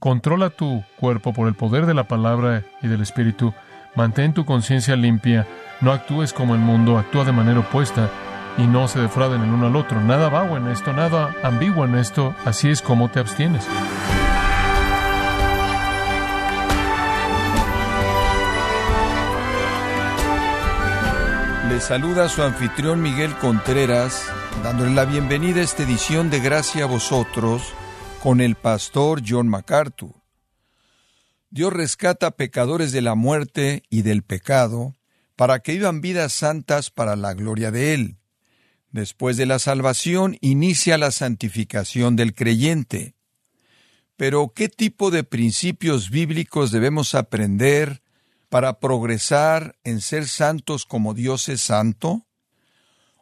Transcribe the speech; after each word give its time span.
Controla 0.00 0.48
tu 0.48 0.82
cuerpo 0.98 1.34
por 1.34 1.46
el 1.46 1.52
poder 1.52 1.84
de 1.84 1.92
la 1.92 2.04
palabra 2.04 2.64
y 2.80 2.88
del 2.88 3.02
Espíritu. 3.02 3.52
Mantén 3.94 4.32
tu 4.32 4.46
conciencia 4.46 4.96
limpia. 4.96 5.46
No 5.82 5.92
actúes 5.92 6.32
como 6.32 6.54
el 6.54 6.60
mundo, 6.60 6.96
actúa 6.96 7.26
de 7.26 7.32
manera 7.32 7.60
opuesta 7.60 8.08
y 8.56 8.66
no 8.66 8.88
se 8.88 8.98
defrauden 8.98 9.42
el 9.42 9.50
uno 9.50 9.66
al 9.66 9.76
otro. 9.76 10.00
Nada 10.00 10.30
vago 10.30 10.56
en 10.56 10.68
esto, 10.68 10.94
nada 10.94 11.34
ambiguo 11.42 11.84
en 11.84 11.96
esto. 11.96 12.34
Así 12.46 12.70
es 12.70 12.80
como 12.80 13.10
te 13.10 13.20
abstienes. 13.20 13.66
Le 21.68 21.78
saluda 21.78 22.30
su 22.30 22.42
anfitrión 22.42 23.02
Miguel 23.02 23.34
Contreras, 23.34 24.32
dándole 24.64 24.94
la 24.94 25.04
bienvenida 25.04 25.60
a 25.60 25.64
esta 25.64 25.82
edición 25.82 26.30
de 26.30 26.40
Gracia 26.40 26.84
a 26.84 26.86
vosotros 26.86 27.74
con 28.22 28.40
el 28.40 28.54
pastor 28.54 29.22
John 29.26 29.48
MacArthur. 29.48 30.14
Dios 31.48 31.72
rescata 31.72 32.28
a 32.28 32.30
pecadores 32.32 32.92
de 32.92 33.00
la 33.00 33.14
muerte 33.14 33.82
y 33.88 34.02
del 34.02 34.22
pecado 34.22 34.94
para 35.36 35.60
que 35.60 35.72
vivan 35.72 36.00
vidas 36.00 36.34
santas 36.34 36.90
para 36.90 37.16
la 37.16 37.32
gloria 37.32 37.70
de 37.70 37.94
Él. 37.94 38.18
Después 38.90 39.36
de 39.36 39.46
la 39.46 39.58
salvación 39.58 40.36
inicia 40.40 40.98
la 40.98 41.10
santificación 41.10 42.14
del 42.14 42.34
creyente. 42.34 43.14
Pero, 44.16 44.52
¿qué 44.54 44.68
tipo 44.68 45.10
de 45.10 45.24
principios 45.24 46.10
bíblicos 46.10 46.70
debemos 46.70 47.14
aprender 47.14 48.02
para 48.50 48.80
progresar 48.80 49.76
en 49.82 50.02
ser 50.02 50.28
santos 50.28 50.84
como 50.84 51.14
Dios 51.14 51.48
es 51.48 51.62
santo? 51.62 52.26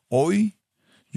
Hoy, 0.09 0.58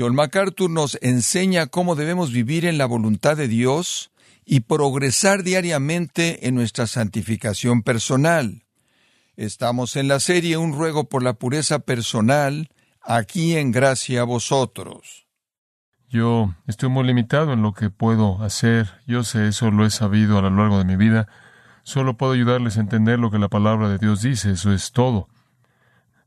John 0.01 0.15
MacArthur 0.15 0.67
nos 0.67 0.97
enseña 1.03 1.67
cómo 1.67 1.93
debemos 1.93 2.31
vivir 2.31 2.65
en 2.65 2.79
la 2.79 2.87
voluntad 2.87 3.37
de 3.37 3.47
Dios 3.47 4.09
y 4.43 4.61
progresar 4.61 5.43
diariamente 5.43 6.47
en 6.47 6.55
nuestra 6.55 6.87
santificación 6.87 7.83
personal. 7.83 8.63
Estamos 9.35 9.95
en 9.97 10.07
la 10.07 10.19
serie 10.19 10.57
Un 10.57 10.73
ruego 10.73 11.07
por 11.07 11.21
la 11.21 11.33
pureza 11.33 11.77
personal, 11.77 12.69
aquí 13.03 13.55
en 13.55 13.71
gracia 13.71 14.21
a 14.21 14.23
vosotros. 14.23 15.27
Yo 16.09 16.55
estoy 16.65 16.89
muy 16.89 17.03
limitado 17.03 17.53
en 17.53 17.61
lo 17.61 17.73
que 17.73 17.91
puedo 17.91 18.41
hacer. 18.41 18.89
Yo 19.05 19.23
sé 19.23 19.49
eso, 19.49 19.69
lo 19.69 19.85
he 19.85 19.91
sabido 19.91 20.39
a 20.39 20.41
lo 20.41 20.49
largo 20.49 20.79
de 20.79 20.85
mi 20.85 20.95
vida. 20.95 21.27
Solo 21.83 22.17
puedo 22.17 22.31
ayudarles 22.31 22.77
a 22.77 22.81
entender 22.81 23.19
lo 23.19 23.29
que 23.29 23.37
la 23.37 23.49
palabra 23.49 23.87
de 23.87 23.99
Dios 23.99 24.23
dice, 24.23 24.49
eso 24.49 24.73
es 24.73 24.93
todo. 24.93 25.29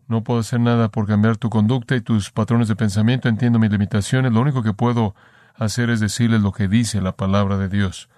No 0.07 0.23
puedo 0.23 0.41
hacer 0.41 0.61
nada 0.61 0.89
por 0.89 1.07
cambiar 1.07 1.37
tu 1.37 1.51
conducta 1.51 1.97
y 1.97 2.01
tus 2.01 2.31
patrones 2.31 2.69
de 2.69 2.77
pensamiento, 2.77 3.29
entiendo 3.29 3.59
mis 3.59 3.71
limitaciones, 3.71 4.33
lo 4.33 4.41
único 4.41 4.63
que 4.63 4.75
puedo 4.75 5.15
hacer 5.57 5.91
es 5.91 6.01
decirles 6.01 6.43
lo 6.43 6.53
que 6.53 6.69
dice 6.69 7.01
la 7.01 7.13
palabra 7.13 7.57
de 7.57 7.69
Dios. 7.69 8.09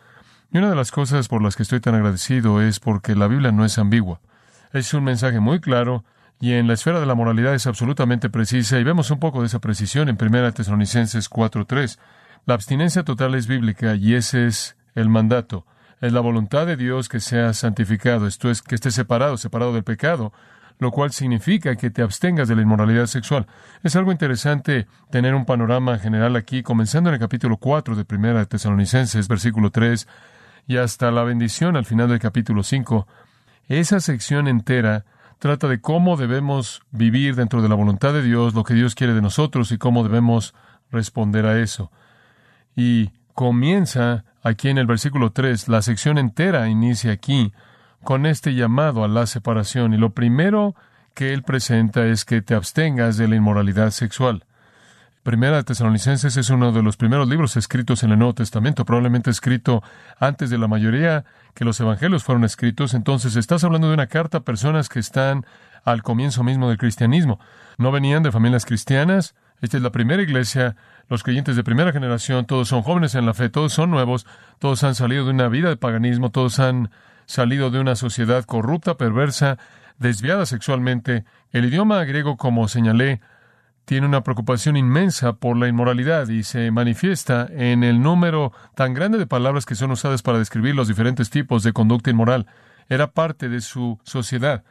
Y 0.53 0.59
una 0.59 0.71
de 0.71 0.77
las 0.77 0.91
cosas 0.91 1.29
por 1.29 1.43
las 1.43 1.57
que 1.57 1.63
estoy 1.63 1.81
tan 1.81 1.95
agradecido 1.95 2.61
es 2.61 2.81
porque 2.81 3.15
la 3.15 3.29
Biblia 3.29 3.53
no 3.53 3.65
es 3.65 3.79
ambigua. 3.79 4.21
Es 4.73 4.95
un 4.95 5.05
mensaje 5.05 5.41
muy 5.41 5.61
claro 5.61 6.05
y 6.41 6.53
en 6.53 6.67
la 6.67 6.75
esfera 6.75 7.01
de 7.01 7.07
la 7.07 7.15
moralidad 7.15 7.55
es 7.55 7.67
absolutamente 7.67 8.31
precisa 8.31 8.79
y 8.79 8.85
vemos 8.85 9.11
un 9.11 9.19
poco 9.19 9.41
de 9.41 9.47
esa 9.47 9.61
precisión 9.61 10.09
en 10.09 10.19
1 10.21 10.53
Tesalonicenses 10.53 11.31
4.3. 11.31 11.99
La 12.47 12.55
abstinencia 12.55 13.05
total 13.05 13.35
es 13.35 13.47
bíblica 13.47 13.95
y 13.95 14.15
ese 14.15 14.47
es 14.47 14.77
el 14.95 15.09
mandato. 15.09 15.67
Es 16.01 16.13
la 16.13 16.21
voluntad 16.21 16.67
de 16.67 16.77
Dios 16.77 17.09
que 17.09 17.21
sea 17.21 17.55
santificado, 17.55 18.27
esto 18.27 18.51
es, 18.51 18.61
que 18.61 18.75
esté 18.75 18.91
separado, 18.91 19.39
separado 19.39 19.73
del 19.73 19.83
pecado, 19.83 20.33
lo 20.79 20.91
cual 20.91 21.13
significa 21.13 21.77
que 21.77 21.91
te 21.91 22.03
abstengas 22.03 22.49
de 22.49 22.57
la 22.57 22.63
inmoralidad 22.63 23.07
sexual. 23.07 23.47
Es 23.83 23.97
algo 23.97 24.13
interesante 24.13 24.87
tener 25.11 25.35
un 25.35 25.45
panorama 25.45 25.99
general 25.99 26.37
aquí, 26.37 26.63
comenzando 26.63 27.11
en 27.11 27.15
el 27.15 27.21
capítulo 27.21 27.57
4 27.57 27.97
de 27.97 28.05
1 28.09 28.47
Tesalonicenses, 28.47 29.29
versículo 29.29 29.71
3, 29.71 30.07
y 30.67 30.77
hasta 30.77 31.11
la 31.11 31.23
bendición 31.23 31.77
al 31.77 31.85
final 31.85 32.09
del 32.09 32.19
capítulo 32.19 32.63
5. 32.63 33.07
Esa 33.69 34.01
sección 34.01 34.49
entera 34.49 35.05
trata 35.39 35.69
de 35.69 35.81
cómo 35.81 36.17
debemos 36.17 36.83
vivir 36.91 37.35
dentro 37.37 37.63
de 37.63 37.69
la 37.69 37.75
voluntad 37.75 38.13
de 38.13 38.23
Dios, 38.23 38.55
lo 38.55 38.65
que 38.65 38.75
Dios 38.75 38.95
quiere 38.95 39.15
de 39.15 39.23
nosotros 39.23 39.73
y 39.73 39.79
cómo 39.79 40.03
debemos 40.03 40.55
responder 40.91 41.47
a 41.47 41.61
eso. 41.61 41.91
Y 42.75 43.13
comienza 43.35 44.25
aquí 44.43 44.69
en 44.69 44.79
el 44.79 44.87
versículo 44.87 45.33
3, 45.33 45.69
la 45.69 45.83
sección 45.83 46.19
entera 46.19 46.69
inicia 46.69 47.13
aquí 47.13 47.53
con 48.07 48.25
este 48.25 48.55
llamado 48.55 49.03
a 49.03 49.09
la 49.09 49.27
separación 49.27 49.93
y 49.93 49.97
lo 49.97 50.11
primero 50.11 50.77
que 51.13 51.35
él 51.35 51.43
presenta 51.43 52.07
es 52.07 52.25
que 52.25 52.41
te 52.41 52.55
abstengas 52.55 53.17
de 53.17 53.27
la 53.27 53.35
inmoralidad 53.35 53.91
sexual. 53.91 54.45
Primera 55.25 55.57
de 55.57 55.65
Tesalonicenses 55.65 56.37
es 56.37 56.51
uno 56.51 56.71
de 56.71 56.85
los 56.85 56.97
primeros 56.97 57.29
libros 57.29 57.57
escritos 57.57 58.05
en 58.05 58.13
el 58.13 58.19
Nuevo 58.21 58.35
Testamento, 58.35 58.85
probablemente 58.85 59.29
escrito 59.29 59.83
antes 60.21 60.51
de 60.51 60.57
la 60.57 60.69
mayoría 60.69 61.25
que 61.53 61.65
los 61.65 61.81
evangelios 61.81 62.23
fueron 62.23 62.45
escritos. 62.45 62.95
Entonces 62.95 63.35
estás 63.35 63.65
hablando 63.65 63.89
de 63.89 63.95
una 63.95 64.07
carta 64.07 64.39
a 64.39 64.45
personas 64.45 64.89
que 64.89 65.01
están 65.01 65.45
al 65.83 66.05
comienzo 66.05 66.45
mismo 66.45 66.69
del 66.69 66.79
cristianismo. 66.79 67.41
No 67.77 67.91
venían 67.91 68.23
de 68.23 68.31
familias 68.31 68.67
cristianas. 68.67 69.35
Esta 69.61 69.77
es 69.77 69.83
la 69.83 69.91
primera 69.91 70.23
iglesia. 70.23 70.77
Los 71.09 71.23
creyentes 71.23 71.57
de 71.57 71.65
primera 71.65 71.93
generación, 71.93 72.47
todos 72.47 72.69
son 72.69 72.83
jóvenes 72.83 73.15
en 73.15 73.27
la 73.27 73.35
fe, 73.35 73.49
todos 73.49 73.73
son 73.73 73.91
nuevos, 73.91 74.27
todos 74.59 74.83
han 74.85 74.95
salido 74.95 75.25
de 75.25 75.31
una 75.31 75.49
vida 75.49 75.69
de 75.69 75.77
paganismo, 75.77 76.31
todos 76.31 76.59
han 76.59 76.91
salido 77.27 77.71
de 77.71 77.81
una 77.81 77.97
sociedad 77.97 78.45
corrupta, 78.45 78.97
perversa, 78.97 79.59
desviada 79.99 80.47
sexualmente. 80.47 81.25
El 81.53 81.65
idioma 81.65 82.05
griego, 82.05 82.37
como 82.37 82.69
señalé, 82.69 83.21
tiene 83.87 84.07
una 84.07 84.23
preocupación 84.23 84.77
inmensa 84.77 85.35
por 85.35 85.57
la 85.57 85.69
inmoralidad 85.69 86.29
y 86.29 86.43
se 86.43 86.71
manifiesta 86.73 87.49
en 87.51 87.85
el 87.85 88.03
número 88.03 88.53
tan 88.75 88.95
grande 88.95 89.17
de 89.17 89.27
palabras 89.27 89.65
que 89.65 89.77
son 89.77 89.93
usadas 89.93 90.23
para 90.23 90.39
describir 90.39 90.75
los 90.75 90.89
diferentes 90.89 91.31
tipos 91.31 91.63
de 91.63 91.73
conducta 91.73 92.11
inmoral. 92.11 92.47
Era 92.89 93.13
parte 93.13 93.49
de 93.49 93.61
su 93.61 94.01
sociedad. 94.03 94.65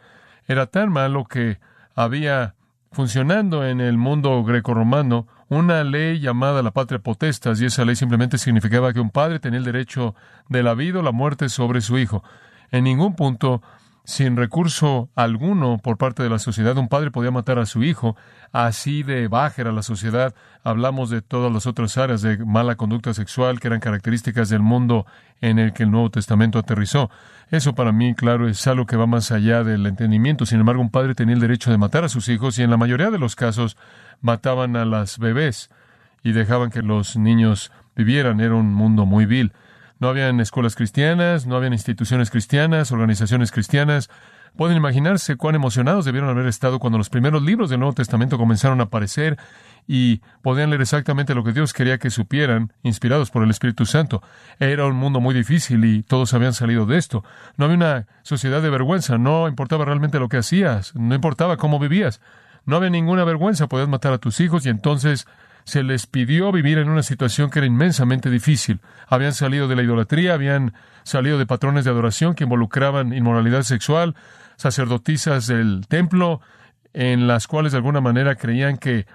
Era 0.47 0.67
tan 0.67 0.91
malo 0.91 1.23
que 1.25 1.59
había 1.95 2.55
funcionando 2.91 3.65
en 3.65 3.81
el 3.81 3.97
mundo 3.97 4.43
grecorromano 4.43 5.27
una 5.47 5.83
ley 5.83 6.19
llamada 6.19 6.63
la 6.63 6.71
patria 6.71 6.99
potestas, 6.99 7.61
y 7.61 7.65
esa 7.65 7.85
ley 7.85 7.95
simplemente 7.95 8.37
significaba 8.37 8.93
que 8.93 8.99
un 8.99 9.11
padre 9.11 9.39
tenía 9.39 9.59
el 9.59 9.65
derecho 9.65 10.15
de 10.49 10.63
la 10.63 10.73
vida 10.73 10.99
o 10.99 11.03
la 11.03 11.11
muerte 11.11 11.49
sobre 11.49 11.81
su 11.81 11.97
hijo. 11.97 12.23
En 12.71 12.83
ningún 12.83 13.15
punto 13.15 13.61
sin 14.05 14.37
recurso 14.37 15.09
alguno 15.15 15.79
por 15.79 15.97
parte 15.97 16.21
de 16.21 16.29
la 16.29 16.37
sociedad, 16.37 16.77
un 16.77 16.87
padre 16.87 17.09
podía 17.09 17.31
matar 17.31 17.57
a 17.57 17.65
su 17.65 17.83
hijo. 17.83 18.15
Así 18.51 19.03
de 19.03 19.27
baja 19.27 19.63
era 19.63 19.71
la 19.71 19.81
sociedad. 19.81 20.33
Hablamos 20.63 21.09
de 21.09 21.21
todas 21.21 21.51
las 21.51 21.65
otras 21.65 21.97
áreas 21.97 22.21
de 22.21 22.37
mala 22.37 22.75
conducta 22.75 23.13
sexual 23.13 23.59
que 23.59 23.67
eran 23.67 23.79
características 23.79 24.49
del 24.49 24.61
mundo 24.61 25.07
en 25.41 25.57
el 25.57 25.73
que 25.73 25.83
el 25.83 25.91
Nuevo 25.91 26.11
Testamento 26.11 26.59
aterrizó. 26.59 27.09
Eso 27.49 27.73
para 27.73 27.91
mí, 27.91 28.13
claro, 28.13 28.47
es 28.47 28.65
algo 28.67 28.85
que 28.85 28.95
va 28.95 29.07
más 29.07 29.31
allá 29.31 29.63
del 29.63 29.85
entendimiento. 29.87 30.45
Sin 30.45 30.59
embargo, 30.59 30.81
un 30.81 30.91
padre 30.91 31.15
tenía 31.15 31.33
el 31.33 31.41
derecho 31.41 31.71
de 31.71 31.77
matar 31.77 32.03
a 32.03 32.09
sus 32.09 32.29
hijos 32.29 32.57
y 32.59 32.63
en 32.63 32.69
la 32.69 32.77
mayoría 32.77 33.09
de 33.09 33.19
los 33.19 33.35
casos 33.35 33.75
mataban 34.21 34.75
a 34.75 34.85
las 34.85 35.17
bebés 35.17 35.71
y 36.23 36.31
dejaban 36.31 36.69
que 36.69 36.83
los 36.83 37.17
niños 37.17 37.71
vivieran. 37.95 38.39
Era 38.39 38.53
un 38.53 38.71
mundo 38.71 39.05
muy 39.07 39.25
vil. 39.25 39.51
No 39.99 40.09
habían 40.09 40.39
escuelas 40.39 40.75
cristianas, 40.75 41.45
no 41.45 41.55
habían 41.55 41.73
instituciones 41.73 42.29
cristianas, 42.29 42.91
organizaciones 42.91 43.51
cristianas. 43.51 44.09
Pueden 44.57 44.77
imaginarse 44.77 45.35
cuán 45.35 45.55
emocionados 45.55 46.05
debieron 46.05 46.29
haber 46.29 46.47
estado 46.47 46.79
cuando 46.79 46.97
los 46.97 47.09
primeros 47.09 47.43
libros 47.43 47.69
del 47.69 47.79
Nuevo 47.79 47.93
Testamento 47.93 48.37
comenzaron 48.37 48.79
a 48.79 48.85
aparecer 48.85 49.37
y 49.87 50.21
podían 50.41 50.69
leer 50.69 50.81
exactamente 50.81 51.35
lo 51.35 51.43
que 51.43 51.51
Dios 51.51 51.73
quería 51.73 51.97
que 51.97 52.09
supieran, 52.09 52.73
inspirados 52.83 53.31
por 53.31 53.43
el 53.43 53.49
Espíritu 53.49 53.85
Santo. 53.85 54.23
Era 54.59 54.85
un 54.85 54.95
mundo 54.95 55.19
muy 55.19 55.35
difícil 55.35 55.83
y 55.85 56.03
todos 56.03 56.33
habían 56.33 56.53
salido 56.53 56.85
de 56.85 56.97
esto. 56.97 57.23
No 57.57 57.65
había 57.65 57.77
una 57.77 58.07
sociedad 58.23 58.61
de 58.61 58.69
vergüenza, 58.69 59.17
no 59.17 59.47
importaba 59.47 59.85
realmente 59.85 60.19
lo 60.19 60.29
que 60.29 60.37
hacías, 60.37 60.95
no 60.95 61.15
importaba 61.15 61.57
cómo 61.57 61.79
vivías. 61.79 62.21
No 62.65 62.77
había 62.77 62.89
ninguna 62.89 63.23
vergüenza, 63.25 63.67
podías 63.67 63.89
matar 63.89 64.13
a 64.13 64.17
tus 64.17 64.39
hijos 64.39 64.65
y 64.65 64.69
entonces 64.69 65.27
se 65.65 65.83
les 65.83 66.05
pidió 66.05 66.51
vivir 66.51 66.77
en 66.77 66.89
una 66.89 67.03
situación 67.03 67.49
que 67.49 67.59
era 67.59 67.65
inmensamente 67.65 68.29
difícil. 68.29 68.81
Habían 69.07 69.33
salido 69.33 69.67
de 69.67 69.75
la 69.75 69.81
idolatría, 69.83 70.33
habían 70.35 70.73
salido 71.03 71.37
de 71.37 71.45
patrones 71.47 71.85
de 71.85 71.91
adoración 71.91 72.35
que 72.35 72.43
involucraban 72.43 73.13
inmoralidad 73.13 73.63
sexual, 73.63 74.15
sacerdotisas 74.57 75.47
del 75.47 75.85
templo, 75.87 76.39
en 76.93 77.27
las 77.27 77.47
cuales 77.47 77.71
de 77.71 77.79
alguna 77.79 77.99
manera 77.99 78.35
creían 78.35 78.77
que 78.77 79.07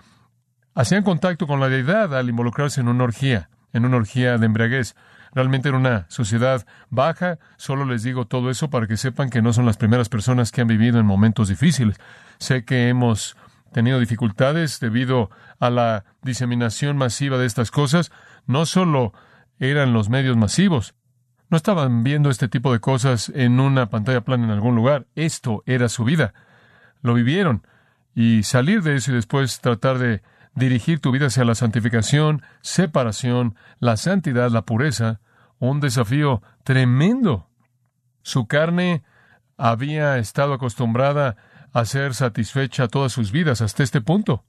hacían 0.75 1.05
contacto 1.05 1.47
con 1.47 1.61
la 1.61 1.69
deidad 1.69 2.15
al 2.17 2.29
involucrarse 2.29 2.81
en 2.81 2.89
una 2.89 3.05
orgía, 3.05 3.49
en 3.73 3.85
una 3.85 3.97
orgía 3.97 4.37
de 4.37 4.47
embriaguez. 4.47 4.97
Realmente 5.33 5.69
era 5.69 5.79
una 5.79 6.07
sociedad 6.09 6.67
baja. 6.91 7.39
Solo 7.57 7.85
les 7.85 8.03
digo 8.03 8.27
todo 8.27 8.51
eso 8.51 8.71
para 8.71 8.89
que 8.89 8.97
sepan 8.97 9.31
que 9.31 9.41
no 9.41 9.53
son 9.53 9.67
las 9.67 9.77
primeras 9.77 10.09
personas 10.09 10.51
que 10.51 10.61
han 10.61 10.67
vivido 10.67 10.99
en 10.99 11.07
momentos 11.07 11.49
difíciles. 11.49 11.97
Sé 12.39 12.65
que 12.65 12.89
hemos 12.89 13.37
tenido 13.73 14.01
dificultades 14.01 14.81
debido 14.81 15.31
a 15.59 15.71
la 15.71 16.05
diseminación 16.23 16.97
masiva 16.97 17.39
de 17.39 17.47
estas 17.47 17.71
cosas, 17.71 18.11
no 18.47 18.67
solo 18.67 19.13
eran 19.59 19.93
los 19.93 20.09
medios 20.09 20.37
masivos, 20.37 20.95
no 21.51 21.57
estaban 21.57 22.05
viendo 22.05 22.31
este 22.31 22.49
tipo 22.49 22.73
de 22.73 22.81
cosas 22.81 23.31
en 23.35 23.59
una 23.59 23.91
pantalla 23.91 24.21
plana 24.21 24.45
en 24.45 24.51
algún 24.51 24.77
lugar, 24.77 25.07
esto 25.17 25.63
era 25.67 25.89
su 25.89 26.05
vida. 26.05 26.33
Lo 27.03 27.15
vivieron 27.15 27.67
y 28.15 28.45
salir 28.45 28.83
de 28.83 28.97
eso 28.97 29.11
y 29.11 29.15
después 29.15 29.61
tratar 29.61 29.99
de 29.99 30.23
dirigir 30.55 31.01
tu 31.01 31.11
vida 31.11 31.27
hacia 31.27 31.45
la 31.45 31.55
santificación, 31.55 32.43
separación, 32.61 33.57
la 33.79 33.97
santidad, 33.97 34.51
la 34.51 34.63
pureza, 34.63 35.21
un 35.59 35.81
desafío 35.81 36.43
tremendo. 36.65 37.49
Su 38.23 38.47
carne 38.47 39.03
había 39.57 40.19
estado 40.19 40.55
acostumbrada 40.55 41.37
a 41.73 41.85
ser 41.85 42.15
satisfecha 42.15 42.89
todas 42.89 43.13
sus 43.13 43.33
vidas 43.33 43.61
hasta 43.61 43.83
este 43.83 44.01
punto. 44.01 44.45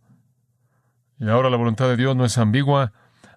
Y 1.19 1.29
ahora 1.29 1.50
la 1.50 1.57
voluntad 1.57 1.88
de 1.88 1.97
Dios 1.97 2.15
no 2.15 2.25
es 2.25 2.38
ambigua. 2.38 2.94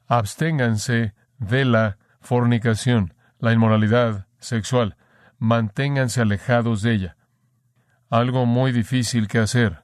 Absténganse 0.06 1.14
de 1.38 1.64
la 1.64 1.98
fornicación, 2.20 3.14
la 3.38 3.52
inmoralidad 3.52 4.26
sexual. 4.38 4.96
Manténganse 5.38 6.22
alejados 6.22 6.82
de 6.82 6.94
ella. 6.94 7.16
Algo 8.08 8.46
muy 8.46 8.72
difícil 8.72 9.28
que 9.28 9.38
hacer. 9.38 9.82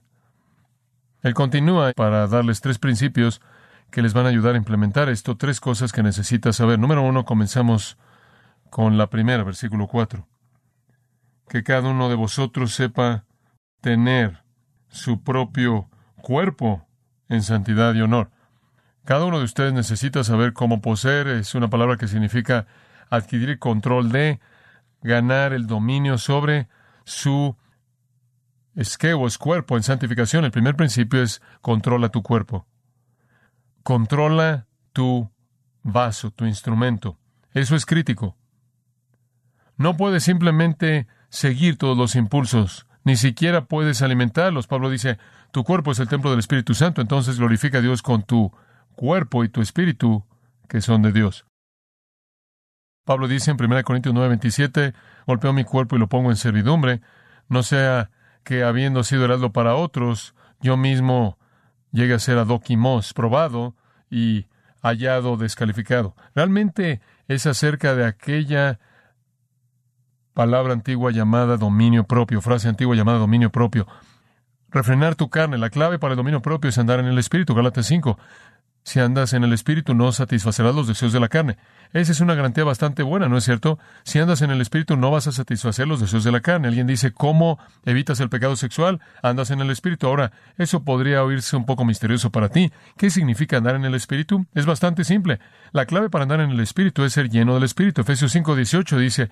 Él 1.23 1.35
continúa 1.35 1.93
para 1.95 2.27
darles 2.27 2.61
tres 2.63 2.79
principios 2.79 3.43
que 3.91 4.03
les 4.03 4.15
van 4.15 4.27
a 4.27 4.31
ayudar 4.31 4.55
a 4.55 4.59
implementar 4.59 5.09
esto, 5.09 5.37
tres 5.37 5.61
cosas 5.61 5.93
que 5.93 6.03
necesitas 6.03 6.57
saber. 6.57 6.79
Número 6.79 7.03
uno, 7.03 7.25
comenzamos 7.25 7.99
con 8.71 8.97
la 8.97 9.11
primera, 9.11 9.43
versículo 9.43 9.89
cuatro. 9.89 10.27
Que 11.49 11.63
cada 11.63 11.91
uno 11.91 12.09
de 12.09 12.15
vosotros 12.15 12.73
sepa 12.73 13.25
tener 13.81 14.43
su 14.89 15.23
propio 15.23 15.89
cuerpo 16.21 16.87
en 17.29 17.43
santidad 17.43 17.95
y 17.95 18.01
honor. 18.01 18.31
Cada 19.05 19.25
uno 19.25 19.39
de 19.39 19.45
ustedes 19.45 19.73
necesita 19.73 20.25
saber 20.25 20.53
cómo 20.53 20.81
poseer. 20.81 21.29
Es 21.29 21.55
una 21.55 21.69
palabra 21.69 21.97
que 21.97 22.09
significa 22.09 22.67
adquirir 23.09 23.59
control 23.59 24.13
de, 24.13 24.41
ganar 25.03 25.53
el 25.53 25.67
dominio 25.67 26.19
sobre 26.19 26.69
su 27.05 27.57
esqueo, 28.75 29.27
es 29.27 29.39
cuerpo 29.39 29.77
en 29.77 29.83
santificación. 29.83 30.45
El 30.45 30.51
primer 30.51 30.77
principio 30.77 31.23
es 31.23 31.43
controla 31.61 32.11
tu 32.11 32.23
cuerpo. 32.23 32.67
Controla 33.83 34.67
tu 34.93 35.31
vaso, 35.83 36.31
tu 36.31 36.45
instrumento. 36.45 37.19
Eso 37.53 37.75
es 37.75 37.87
crítico. 37.87 38.37
No 39.77 39.97
puedes 39.97 40.25
simplemente 40.25 41.07
seguir 41.31 41.79
todos 41.79 41.97
los 41.97 42.15
impulsos, 42.15 42.87
ni 43.05 43.17
siquiera 43.17 43.65
puedes 43.65 44.03
alimentarlos. 44.03 44.67
Pablo 44.67 44.91
dice, 44.91 45.19
tu 45.53 45.65
cuerpo 45.65 45.93
es 45.93 45.99
el 45.99 46.09
templo 46.09 46.31
del 46.31 46.41
Espíritu 46.41 46.75
Santo, 46.75 47.01
entonces 47.01 47.39
glorifica 47.39 47.79
a 47.79 47.83
Dios 47.83 48.03
con 48.03 48.23
tu 48.23 48.53
cuerpo 48.95 49.45
y 49.45 49.49
tu 49.49 49.63
espíritu, 49.63 50.25
que 50.69 50.81
son 50.81 51.03
de 51.03 51.13
Dios. 51.13 51.47
Pablo 53.05 53.29
dice 53.29 53.51
en 53.51 53.57
1 53.59 53.83
Corintios 53.83 54.15
9:27, 54.15 54.95
golpeo 55.27 55.53
mi 55.53 55.65
cuerpo 55.65 55.97
y 55.97 55.99
lo 55.99 56.09
pongo 56.09 56.31
en 56.31 56.37
servidumbre, 56.37 57.01
no 57.49 57.63
sea 57.63 58.11
que 58.45 58.63
habiendo 58.63 59.03
sido 59.03 59.25
heraldo 59.25 59.53
para 59.53 59.75
otros, 59.75 60.35
yo 60.61 60.77
mismo 60.77 61.39
llegue 61.93 62.15
a 62.15 62.19
ser 62.19 62.39
adoquimos, 62.39 63.13
probado 63.13 63.75
y 64.11 64.47
hallado 64.83 65.37
descalificado. 65.37 66.15
Realmente 66.35 67.01
es 67.27 67.47
acerca 67.47 67.95
de 67.95 68.05
aquella 68.05 68.79
palabra 70.35 70.73
antigua 70.73 71.11
llamada 71.11 71.57
dominio 71.57 72.05
propio, 72.05 72.41
frase 72.41 72.69
antigua 72.69 72.97
llamada 72.97 73.19
dominio 73.19 73.51
propio. 73.51 73.87
Refrenar 74.71 75.17
tu 75.17 75.29
carne. 75.29 75.59
La 75.59 75.71
clave 75.71 75.99
para 75.99 76.13
el 76.13 76.17
dominio 76.17 76.43
propio 76.43 76.69
es 76.69 76.79
andar 76.79 77.01
en 77.01 77.07
el 77.07 77.19
Espíritu. 77.19 77.55
Gálatas 77.55 77.87
5. 77.87 78.17
Si 78.83 78.99
andas 78.99 79.35
en 79.35 79.45
el 79.45 79.53
Espíritu, 79.53 79.95
no 79.95 80.11
satisfacerás 80.11 80.75
los 80.75 80.87
deseos 80.87 81.13
de 81.13 81.21
la 81.21 81.29
carne. 81.29 81.59
Esa 81.93 82.13
es 82.13 82.21
una 82.21 82.35
garantía 82.35 82.65
bastante 82.65 83.03
buena, 83.03 83.29
¿no 83.29 83.37
es 83.37 83.45
cierto? 83.45 83.79
Si 84.05 84.19
andas 84.19 84.41
en 84.43 84.51
el 84.51 84.61
Espíritu, 84.61 84.97
no 84.97 85.11
vas 85.11 85.27
a 85.27 85.33
satisfacer 85.33 85.87
los 85.87 86.01
deseos 86.01 86.25
de 86.25 86.33
la 86.33 86.41
carne. 86.41 86.69
Alguien 86.69 86.87
dice, 86.87 87.13
¿cómo 87.13 87.59
evitas 87.85 88.21
el 88.21 88.31
pecado 88.31 88.57
sexual? 88.57 89.01
Andas 89.23 89.51
en 89.51 89.61
el 89.61 89.71
Espíritu. 89.71 90.07
Ahora, 90.07 90.33
eso 90.57 90.83
podría 90.83 91.23
oírse 91.23 91.57
un 91.57 91.67
poco 91.67 91.85
misterioso 91.85 92.31
para 92.31 92.49
ti. 92.49 92.73
¿Qué 92.97 93.11
significa 93.11 93.59
andar 93.59 93.75
en 93.75 93.85
el 93.85 93.95
Espíritu? 93.95 94.47
Es 94.55 94.67
bastante 94.67 95.05
simple. 95.05 95.41
La 95.73 95.85
clave 95.85 96.09
para 96.09 96.23
andar 96.23 96.41
en 96.41 96.51
el 96.51 96.61
Espíritu 96.61 97.05
es 97.05 97.13
ser 97.13 97.29
lleno 97.29 97.55
del 97.55 97.65
Espíritu. 97.65 98.01
Efesios 98.01 98.35
5:18 98.35 98.97
dice, 98.97 99.31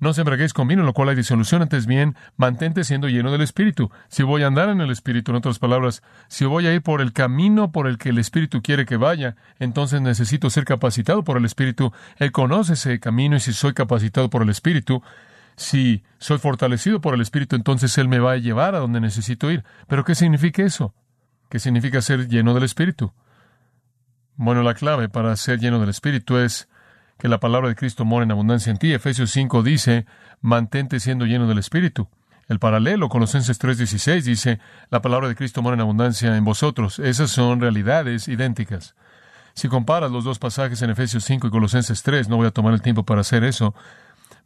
no 0.00 0.14
se 0.14 0.22
embraguéis 0.22 0.54
con 0.54 0.66
vino, 0.66 0.82
lo 0.82 0.94
cual 0.94 1.10
hay 1.10 1.16
disolución, 1.16 1.62
antes 1.62 1.86
bien, 1.86 2.16
mantente 2.36 2.84
siendo 2.84 3.08
lleno 3.08 3.30
del 3.30 3.42
Espíritu. 3.42 3.90
Si 4.08 4.22
voy 4.22 4.42
a 4.42 4.46
andar 4.46 4.70
en 4.70 4.80
el 4.80 4.90
Espíritu, 4.90 5.30
en 5.30 5.36
otras 5.36 5.58
palabras, 5.58 6.02
si 6.28 6.46
voy 6.46 6.66
a 6.66 6.72
ir 6.72 6.82
por 6.82 7.02
el 7.02 7.12
camino 7.12 7.70
por 7.70 7.86
el 7.86 7.98
que 7.98 8.08
el 8.08 8.18
Espíritu 8.18 8.62
quiere 8.62 8.86
que 8.86 8.96
vaya, 8.96 9.36
entonces 9.58 10.00
necesito 10.00 10.48
ser 10.48 10.64
capacitado 10.64 11.22
por 11.22 11.36
el 11.36 11.44
Espíritu. 11.44 11.92
Él 12.16 12.32
conoce 12.32 12.72
ese 12.72 12.98
camino 12.98 13.36
y 13.36 13.40
si 13.40 13.52
soy 13.52 13.74
capacitado 13.74 14.30
por 14.30 14.42
el 14.42 14.48
Espíritu, 14.48 15.02
si 15.56 16.02
soy 16.18 16.38
fortalecido 16.38 17.02
por 17.02 17.14
el 17.14 17.20
Espíritu, 17.20 17.54
entonces 17.54 17.96
Él 17.98 18.08
me 18.08 18.18
va 18.18 18.32
a 18.32 18.36
llevar 18.38 18.74
a 18.74 18.78
donde 18.78 19.00
necesito 19.00 19.50
ir. 19.50 19.64
Pero 19.86 20.04
¿qué 20.04 20.14
significa 20.14 20.62
eso? 20.62 20.94
¿Qué 21.50 21.58
significa 21.58 22.00
ser 22.00 22.28
lleno 22.28 22.54
del 22.54 22.64
Espíritu? 22.64 23.12
Bueno, 24.36 24.62
la 24.62 24.72
clave 24.72 25.10
para 25.10 25.36
ser 25.36 25.58
lleno 25.58 25.78
del 25.78 25.90
Espíritu 25.90 26.38
es 26.38 26.70
que 27.20 27.28
la 27.28 27.38
palabra 27.38 27.68
de 27.68 27.76
Cristo 27.76 28.04
mora 28.04 28.24
en 28.24 28.30
abundancia 28.30 28.70
en 28.70 28.78
ti. 28.78 28.92
Efesios 28.92 29.30
5 29.30 29.62
dice, 29.62 30.06
mantente 30.40 30.98
siendo 31.00 31.26
lleno 31.26 31.46
del 31.46 31.58
Espíritu. 31.58 32.08
El 32.48 32.58
paralelo, 32.58 33.08
Colosenses 33.08 33.60
3:16, 33.60 34.22
dice, 34.22 34.58
la 34.90 35.02
palabra 35.02 35.28
de 35.28 35.36
Cristo 35.36 35.62
mora 35.62 35.74
en 35.74 35.82
abundancia 35.82 36.34
en 36.36 36.44
vosotros. 36.44 36.98
Esas 36.98 37.30
son 37.30 37.60
realidades 37.60 38.26
idénticas. 38.26 38.96
Si 39.52 39.68
comparas 39.68 40.10
los 40.10 40.24
dos 40.24 40.38
pasajes 40.38 40.80
en 40.80 40.90
Efesios 40.90 41.24
5 41.24 41.46
y 41.46 41.50
Colosenses 41.50 42.02
3, 42.02 42.28
no 42.28 42.38
voy 42.38 42.46
a 42.46 42.52
tomar 42.52 42.72
el 42.72 42.80
tiempo 42.80 43.04
para 43.04 43.20
hacer 43.20 43.44
eso, 43.44 43.74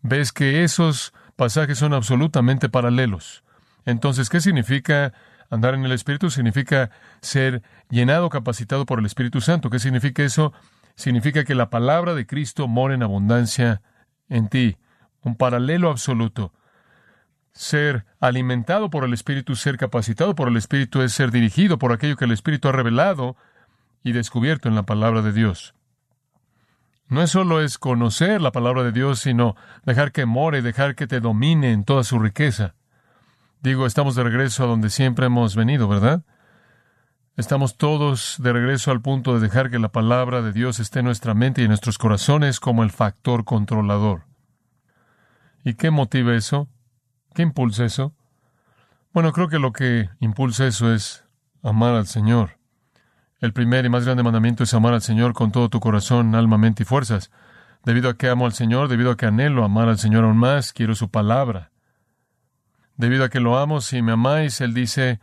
ves 0.02 0.32
que 0.32 0.64
esos 0.64 1.14
pasajes 1.36 1.78
son 1.78 1.94
absolutamente 1.94 2.68
paralelos. 2.68 3.44
Entonces, 3.86 4.28
¿qué 4.28 4.40
significa 4.40 5.12
andar 5.48 5.74
en 5.74 5.84
el 5.84 5.92
Espíritu? 5.92 6.28
Significa 6.30 6.90
ser 7.20 7.62
llenado, 7.88 8.28
capacitado 8.30 8.84
por 8.84 8.98
el 8.98 9.06
Espíritu 9.06 9.40
Santo. 9.40 9.70
¿Qué 9.70 9.78
significa 9.78 10.24
eso? 10.24 10.52
Significa 10.96 11.44
que 11.44 11.54
la 11.54 11.70
palabra 11.70 12.14
de 12.14 12.26
Cristo 12.26 12.68
mora 12.68 12.94
en 12.94 13.02
abundancia 13.02 13.82
en 14.28 14.48
ti. 14.48 14.76
Un 15.22 15.36
paralelo 15.36 15.90
absoluto. 15.90 16.52
Ser 17.52 18.04
alimentado 18.20 18.90
por 18.90 19.04
el 19.04 19.12
Espíritu, 19.12 19.56
ser 19.56 19.76
capacitado 19.76 20.34
por 20.34 20.48
el 20.48 20.56
Espíritu 20.56 21.02
es 21.02 21.12
ser 21.12 21.30
dirigido 21.30 21.78
por 21.78 21.92
aquello 21.92 22.16
que 22.16 22.24
el 22.24 22.32
Espíritu 22.32 22.68
ha 22.68 22.72
revelado 22.72 23.36
y 24.02 24.12
descubierto 24.12 24.68
en 24.68 24.74
la 24.74 24.82
palabra 24.82 25.22
de 25.22 25.32
Dios. 25.32 25.74
No 27.08 27.22
es 27.22 27.30
solo 27.30 27.60
es 27.60 27.78
conocer 27.78 28.40
la 28.40 28.50
palabra 28.50 28.82
de 28.82 28.92
Dios, 28.92 29.20
sino 29.20 29.56
dejar 29.84 30.10
que 30.10 30.26
more, 30.26 30.62
dejar 30.62 30.94
que 30.94 31.06
te 31.06 31.20
domine 31.20 31.72
en 31.72 31.84
toda 31.84 32.02
su 32.02 32.18
riqueza. 32.18 32.74
Digo, 33.60 33.86
estamos 33.86 34.14
de 34.14 34.24
regreso 34.24 34.64
a 34.64 34.66
donde 34.66 34.90
siempre 34.90 35.26
hemos 35.26 35.54
venido, 35.54 35.86
¿verdad? 35.86 36.22
Estamos 37.36 37.76
todos 37.76 38.36
de 38.38 38.52
regreso 38.52 38.92
al 38.92 39.00
punto 39.00 39.34
de 39.34 39.40
dejar 39.40 39.68
que 39.68 39.80
la 39.80 39.88
palabra 39.88 40.40
de 40.40 40.52
Dios 40.52 40.78
esté 40.78 41.00
en 41.00 41.06
nuestra 41.06 41.34
mente 41.34 41.60
y 41.60 41.64
en 41.64 41.70
nuestros 41.70 41.98
corazones 41.98 42.60
como 42.60 42.84
el 42.84 42.92
factor 42.92 43.44
controlador. 43.44 44.22
¿Y 45.64 45.74
qué 45.74 45.90
motiva 45.90 46.36
eso? 46.36 46.68
¿Qué 47.34 47.42
impulsa 47.42 47.86
eso? 47.86 48.14
Bueno, 49.12 49.32
creo 49.32 49.48
que 49.48 49.58
lo 49.58 49.72
que 49.72 50.10
impulsa 50.20 50.64
eso 50.64 50.94
es 50.94 51.24
amar 51.60 51.96
al 51.96 52.06
Señor. 52.06 52.58
El 53.40 53.52
primer 53.52 53.84
y 53.84 53.88
más 53.88 54.04
grande 54.04 54.22
mandamiento 54.22 54.62
es 54.62 54.72
amar 54.72 54.94
al 54.94 55.02
Señor 55.02 55.32
con 55.34 55.50
todo 55.50 55.68
tu 55.68 55.80
corazón, 55.80 56.36
alma, 56.36 56.56
mente 56.56 56.84
y 56.84 56.86
fuerzas. 56.86 57.32
Debido 57.84 58.10
a 58.10 58.16
que 58.16 58.28
amo 58.28 58.46
al 58.46 58.52
Señor, 58.52 58.86
debido 58.86 59.10
a 59.10 59.16
que 59.16 59.26
anhelo 59.26 59.64
amar 59.64 59.88
al 59.88 59.98
Señor 59.98 60.22
aún 60.22 60.36
más, 60.36 60.72
quiero 60.72 60.94
su 60.94 61.10
palabra. 61.10 61.72
Debido 62.96 63.24
a 63.24 63.28
que 63.28 63.40
lo 63.40 63.58
amo, 63.58 63.80
si 63.80 64.02
me 64.02 64.12
amáis, 64.12 64.60
Él 64.60 64.72
dice, 64.72 65.18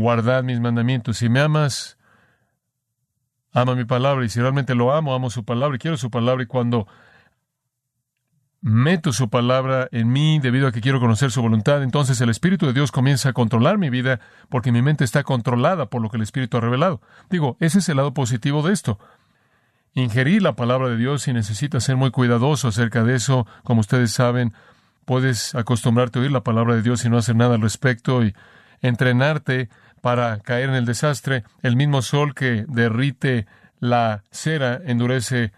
guardad 0.00 0.42
mis 0.42 0.60
mandamientos. 0.60 1.18
Si 1.18 1.28
me 1.28 1.40
amas, 1.40 1.98
ama 3.52 3.74
mi 3.74 3.84
palabra. 3.84 4.24
Y 4.24 4.28
si 4.28 4.40
realmente 4.40 4.74
lo 4.74 4.92
amo, 4.92 5.14
amo 5.14 5.30
su 5.30 5.44
palabra 5.44 5.76
y 5.76 5.78
quiero 5.78 5.96
su 5.96 6.10
palabra. 6.10 6.42
Y 6.42 6.46
cuando 6.46 6.86
meto 8.60 9.12
su 9.12 9.30
palabra 9.30 9.88
en 9.92 10.08
mí 10.10 10.40
debido 10.40 10.66
a 10.66 10.72
que 10.72 10.80
quiero 10.80 11.00
conocer 11.00 11.30
su 11.30 11.42
voluntad, 11.42 11.82
entonces 11.82 12.20
el 12.20 12.28
Espíritu 12.28 12.66
de 12.66 12.72
Dios 12.72 12.90
comienza 12.90 13.28
a 13.28 13.32
controlar 13.32 13.78
mi 13.78 13.88
vida 13.88 14.20
porque 14.48 14.72
mi 14.72 14.82
mente 14.82 15.04
está 15.04 15.22
controlada 15.22 15.86
por 15.86 16.02
lo 16.02 16.10
que 16.10 16.16
el 16.16 16.22
Espíritu 16.22 16.56
ha 16.56 16.60
revelado. 16.60 17.00
Digo, 17.30 17.56
ese 17.60 17.78
es 17.78 17.88
el 17.88 17.96
lado 17.96 18.14
positivo 18.14 18.62
de 18.62 18.72
esto. 18.72 18.98
Ingerir 19.94 20.42
la 20.42 20.54
palabra 20.54 20.88
de 20.88 20.96
Dios 20.96 21.26
y 21.28 21.32
necesitas 21.32 21.84
ser 21.84 21.96
muy 21.96 22.10
cuidadoso 22.10 22.68
acerca 22.68 23.04
de 23.04 23.14
eso. 23.14 23.46
Como 23.64 23.80
ustedes 23.80 24.12
saben, 24.12 24.52
puedes 25.04 25.54
acostumbrarte 25.54 26.18
a 26.18 26.22
oír 26.22 26.32
la 26.32 26.44
palabra 26.44 26.74
de 26.74 26.82
Dios 26.82 27.04
y 27.04 27.10
no 27.10 27.18
hacer 27.18 27.36
nada 27.36 27.54
al 27.54 27.62
respecto 27.62 28.22
y 28.22 28.34
entrenarte 28.80 29.70
para 30.00 30.38
caer 30.40 30.68
en 30.68 30.74
el 30.74 30.84
desastre. 30.84 31.44
El 31.62 31.76
mismo 31.76 32.02
sol 32.02 32.34
que 32.34 32.64
derrite 32.68 33.46
la 33.80 34.24
cera 34.30 34.80
endurece 34.84 35.52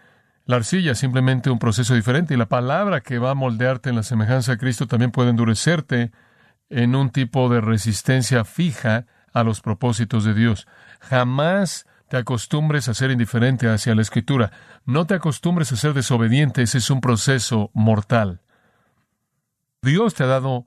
la 0.47 0.57
arcilla, 0.57 0.95
simplemente 0.95 1.51
un 1.51 1.59
proceso 1.59 1.95
diferente. 1.95 2.35
Y 2.35 2.37
la 2.37 2.49
palabra 2.49 3.01
que 3.01 3.19
va 3.19 3.31
a 3.31 3.35
moldearte 3.35 3.91
en 3.91 3.97
la 3.97 4.03
semejanza 4.03 4.53
a 4.53 4.57
Cristo 4.57 4.87
también 4.87 5.11
puede 5.11 5.31
endurecerte 5.31 6.11
en 6.69 6.95
un 6.95 7.11
tipo 7.11 7.49
de 7.49 7.61
resistencia 7.61 8.45
fija 8.45 9.07
a 9.33 9.45
los 9.45 9.61
propósitos 9.61 10.25
de 10.25 10.35
Dios. 10.35 10.67
Jamás 11.01 11.87
te 12.09 12.17
acostumbres 12.17 12.89
a 12.89 12.95
ser 12.95 13.11
indiferente 13.11 13.69
hacia 13.69 13.95
la 13.95 14.03
Escritura. 14.03 14.51
No 14.85 15.07
te 15.07 15.15
acostumbres 15.15 15.71
a 15.73 15.77
ser 15.77 15.95
desobediente. 15.95 16.63
Ese 16.63 16.79
es 16.79 16.91
un 16.91 17.01
proceso 17.01 17.71
mortal. 17.73 18.41
Dios 19.83 20.15
te 20.15 20.25
ha 20.25 20.27
dado 20.27 20.67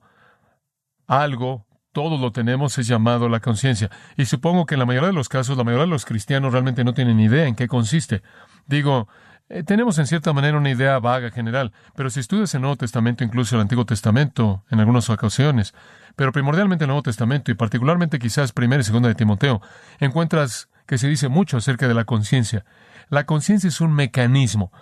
algo 1.06 1.66
todos 1.94 2.20
lo 2.20 2.30
tenemos, 2.32 2.76
es 2.76 2.86
llamado 2.86 3.30
la 3.30 3.40
conciencia. 3.40 3.90
Y 4.18 4.26
supongo 4.26 4.66
que 4.66 4.74
en 4.74 4.80
la 4.80 4.86
mayoría 4.86 5.08
de 5.08 5.14
los 5.14 5.30
casos, 5.30 5.56
la 5.56 5.64
mayoría 5.64 5.86
de 5.86 5.90
los 5.90 6.04
cristianos 6.04 6.52
realmente 6.52 6.84
no 6.84 6.92
tienen 6.92 7.18
idea 7.18 7.46
en 7.46 7.54
qué 7.54 7.68
consiste. 7.68 8.22
Digo, 8.66 9.08
Eh, 9.50 9.62
tenemos 9.62 9.98
en 9.98 10.06
cierta 10.06 10.32
manera 10.32 10.56
una 10.56 10.70
idea 10.70 10.98
vaga 11.00 11.30
general, 11.30 11.70
pero 11.94 12.08
si 12.08 12.18
estudias 12.18 12.54
el 12.54 12.62
Nuevo 12.62 12.76
Testamento, 12.76 13.24
incluso 13.24 13.56
el 13.56 13.60
Antiguo 13.60 13.84
Testamento, 13.84 14.64
en 14.70 14.80
algunas 14.80 15.10
ocasiones, 15.10 15.74
pero 16.16 16.32
primordialmente 16.32 16.84
el 16.84 16.88
Nuevo 16.88 17.02
Testamento 17.02 17.50
y 17.50 17.54
particularmente 17.54 18.18
quizás 18.18 18.52
primera 18.52 18.80
y 18.80 18.84
segunda 18.84 19.10
de 19.10 19.14
Timoteo, 19.14 19.60
encuentras 20.00 20.70
que 20.86 20.96
se 20.96 21.08
dice 21.08 21.28
mucho 21.28 21.58
acerca 21.58 21.86
de 21.86 21.94
la 21.94 22.06
conciencia. 22.06 22.64
La 23.10 23.26
conciencia 23.26 23.68
es 23.68 23.82
un 23.82 23.92
mecanismo 23.92 24.72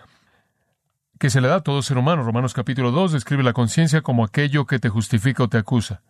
que 1.19 1.29
se 1.29 1.41
le 1.41 1.49
da 1.49 1.57
a 1.57 1.63
todo 1.63 1.83
ser 1.83 1.99
humano. 1.99 2.23
Romanos 2.23 2.55
capítulo 2.55 2.93
2 2.93 3.13
describe 3.13 3.43
la 3.43 3.53
conciencia 3.53 4.01
como 4.01 4.25
aquello 4.25 4.67
que 4.67 4.79
te 4.79 4.89
justifica 4.89 5.43
o 5.43 5.49
te 5.49 5.59
acusa 5.59 6.03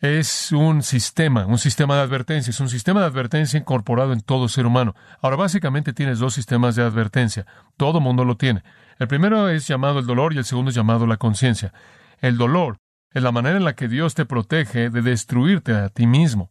es 0.00 0.52
un 0.52 0.82
sistema, 0.82 1.46
un 1.46 1.58
sistema 1.58 1.96
de 1.96 2.02
advertencia, 2.02 2.50
es 2.50 2.60
un 2.60 2.68
sistema 2.68 3.00
de 3.00 3.06
advertencia 3.06 3.58
incorporado 3.58 4.12
en 4.12 4.20
todo 4.20 4.48
ser 4.48 4.66
humano. 4.66 4.94
Ahora, 5.20 5.36
básicamente 5.36 5.92
tienes 5.92 6.20
dos 6.20 6.34
sistemas 6.34 6.76
de 6.76 6.82
advertencia, 6.82 7.46
todo 7.76 8.00
mundo 8.00 8.24
lo 8.24 8.36
tiene. 8.36 8.62
El 8.98 9.08
primero 9.08 9.48
es 9.48 9.66
llamado 9.66 9.98
el 9.98 10.06
dolor 10.06 10.32
y 10.32 10.38
el 10.38 10.44
segundo 10.44 10.70
es 10.70 10.74
llamado 10.74 11.06
la 11.06 11.16
conciencia. 11.16 11.72
El 12.20 12.36
dolor 12.36 12.78
es 13.12 13.22
la 13.22 13.32
manera 13.32 13.56
en 13.56 13.64
la 13.64 13.74
que 13.74 13.88
Dios 13.88 14.14
te 14.14 14.24
protege 14.24 14.90
de 14.90 15.02
destruirte 15.02 15.72
a 15.74 15.88
ti 15.88 16.06
mismo. 16.06 16.50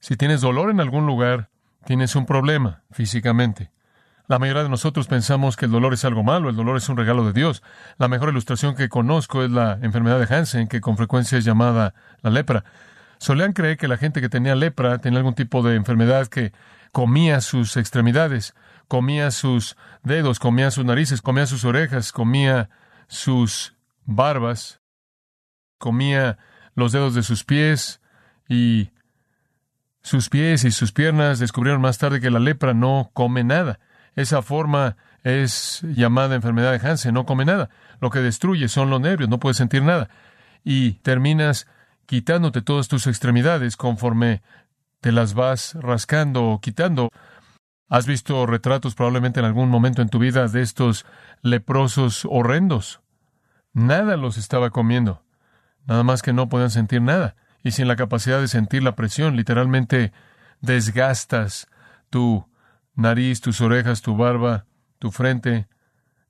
Si 0.00 0.16
tienes 0.16 0.40
dolor 0.40 0.70
en 0.70 0.80
algún 0.80 1.06
lugar, 1.06 1.50
tienes 1.84 2.14
un 2.14 2.26
problema 2.26 2.82
físicamente. 2.90 3.72
La 4.28 4.38
mayoría 4.38 4.62
de 4.62 4.68
nosotros 4.68 5.06
pensamos 5.06 5.56
que 5.56 5.64
el 5.64 5.70
dolor 5.70 5.94
es 5.94 6.04
algo 6.04 6.22
malo, 6.22 6.50
el 6.50 6.56
dolor 6.56 6.76
es 6.76 6.86
un 6.90 6.98
regalo 6.98 7.24
de 7.24 7.32
Dios. 7.32 7.62
La 7.96 8.08
mejor 8.08 8.28
ilustración 8.28 8.76
que 8.76 8.90
conozco 8.90 9.42
es 9.42 9.50
la 9.50 9.78
enfermedad 9.80 10.20
de 10.20 10.32
Hansen, 10.32 10.68
que 10.68 10.82
con 10.82 10.98
frecuencia 10.98 11.38
es 11.38 11.46
llamada 11.46 11.94
la 12.20 12.28
lepra. 12.28 12.62
Solían 13.16 13.54
creer 13.54 13.78
que 13.78 13.88
la 13.88 13.96
gente 13.96 14.20
que 14.20 14.28
tenía 14.28 14.54
lepra 14.54 14.98
tenía 14.98 15.20
algún 15.20 15.34
tipo 15.34 15.62
de 15.62 15.76
enfermedad 15.76 16.26
que 16.26 16.52
comía 16.92 17.40
sus 17.40 17.78
extremidades, 17.78 18.54
comía 18.86 19.30
sus 19.30 19.78
dedos, 20.02 20.38
comía 20.38 20.70
sus 20.70 20.84
narices, 20.84 21.22
comía 21.22 21.46
sus 21.46 21.64
orejas, 21.64 22.12
comía 22.12 22.68
sus 23.06 23.76
barbas, 24.04 24.82
comía 25.78 26.36
los 26.74 26.92
dedos 26.92 27.14
de 27.14 27.22
sus 27.22 27.44
pies 27.44 28.02
y 28.46 28.90
sus 30.02 30.28
pies 30.28 30.64
y 30.64 30.70
sus 30.70 30.92
piernas. 30.92 31.38
Descubrieron 31.38 31.80
más 31.80 31.96
tarde 31.96 32.20
que 32.20 32.30
la 32.30 32.40
lepra 32.40 32.74
no 32.74 33.10
come 33.14 33.42
nada. 33.42 33.80
Esa 34.18 34.42
forma 34.42 34.96
es 35.22 35.80
llamada 35.82 36.34
enfermedad 36.34 36.72
de 36.72 36.84
Hansen, 36.84 37.14
no 37.14 37.24
come 37.24 37.44
nada. 37.44 37.70
Lo 38.00 38.10
que 38.10 38.18
destruye 38.18 38.66
son 38.66 38.90
los 38.90 39.00
nervios, 39.00 39.30
no 39.30 39.38
puedes 39.38 39.58
sentir 39.58 39.84
nada. 39.84 40.10
Y 40.64 40.94
terminas 41.02 41.68
quitándote 42.04 42.60
todas 42.60 42.88
tus 42.88 43.06
extremidades 43.06 43.76
conforme 43.76 44.42
te 45.00 45.12
las 45.12 45.34
vas 45.34 45.74
rascando 45.80 46.46
o 46.46 46.60
quitando. 46.60 47.10
Has 47.88 48.08
visto 48.08 48.44
retratos 48.44 48.96
probablemente 48.96 49.38
en 49.38 49.46
algún 49.46 49.68
momento 49.68 50.02
en 50.02 50.08
tu 50.08 50.18
vida 50.18 50.48
de 50.48 50.62
estos 50.62 51.06
leprosos 51.42 52.26
horrendos. 52.28 53.00
Nada 53.72 54.16
los 54.16 54.36
estaba 54.36 54.70
comiendo, 54.70 55.22
nada 55.86 56.02
más 56.02 56.22
que 56.22 56.32
no 56.32 56.48
podían 56.48 56.72
sentir 56.72 57.02
nada. 57.02 57.36
Y 57.62 57.70
sin 57.70 57.86
la 57.86 57.94
capacidad 57.94 58.40
de 58.40 58.48
sentir 58.48 58.82
la 58.82 58.96
presión, 58.96 59.36
literalmente 59.36 60.12
desgastas 60.60 61.68
tu 62.10 62.48
nariz, 62.98 63.40
tus 63.40 63.60
orejas, 63.60 64.02
tu 64.02 64.16
barba, 64.16 64.66
tu 64.98 65.10
frente, 65.10 65.68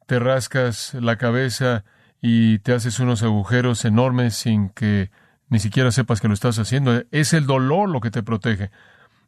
te 0.06 0.18
rascas 0.18 0.94
la 0.94 1.16
cabeza 1.16 1.84
y 2.20 2.58
te 2.60 2.72
haces 2.72 3.00
unos 3.00 3.22
agujeros 3.22 3.84
enormes 3.84 4.34
sin 4.34 4.68
que 4.70 5.10
ni 5.48 5.58
siquiera 5.58 5.90
sepas 5.90 6.20
que 6.20 6.28
lo 6.28 6.34
estás 6.34 6.58
haciendo. 6.58 7.02
Es 7.10 7.32
el 7.32 7.46
dolor 7.46 7.88
lo 7.88 8.00
que 8.00 8.10
te 8.10 8.22
protege. 8.22 8.70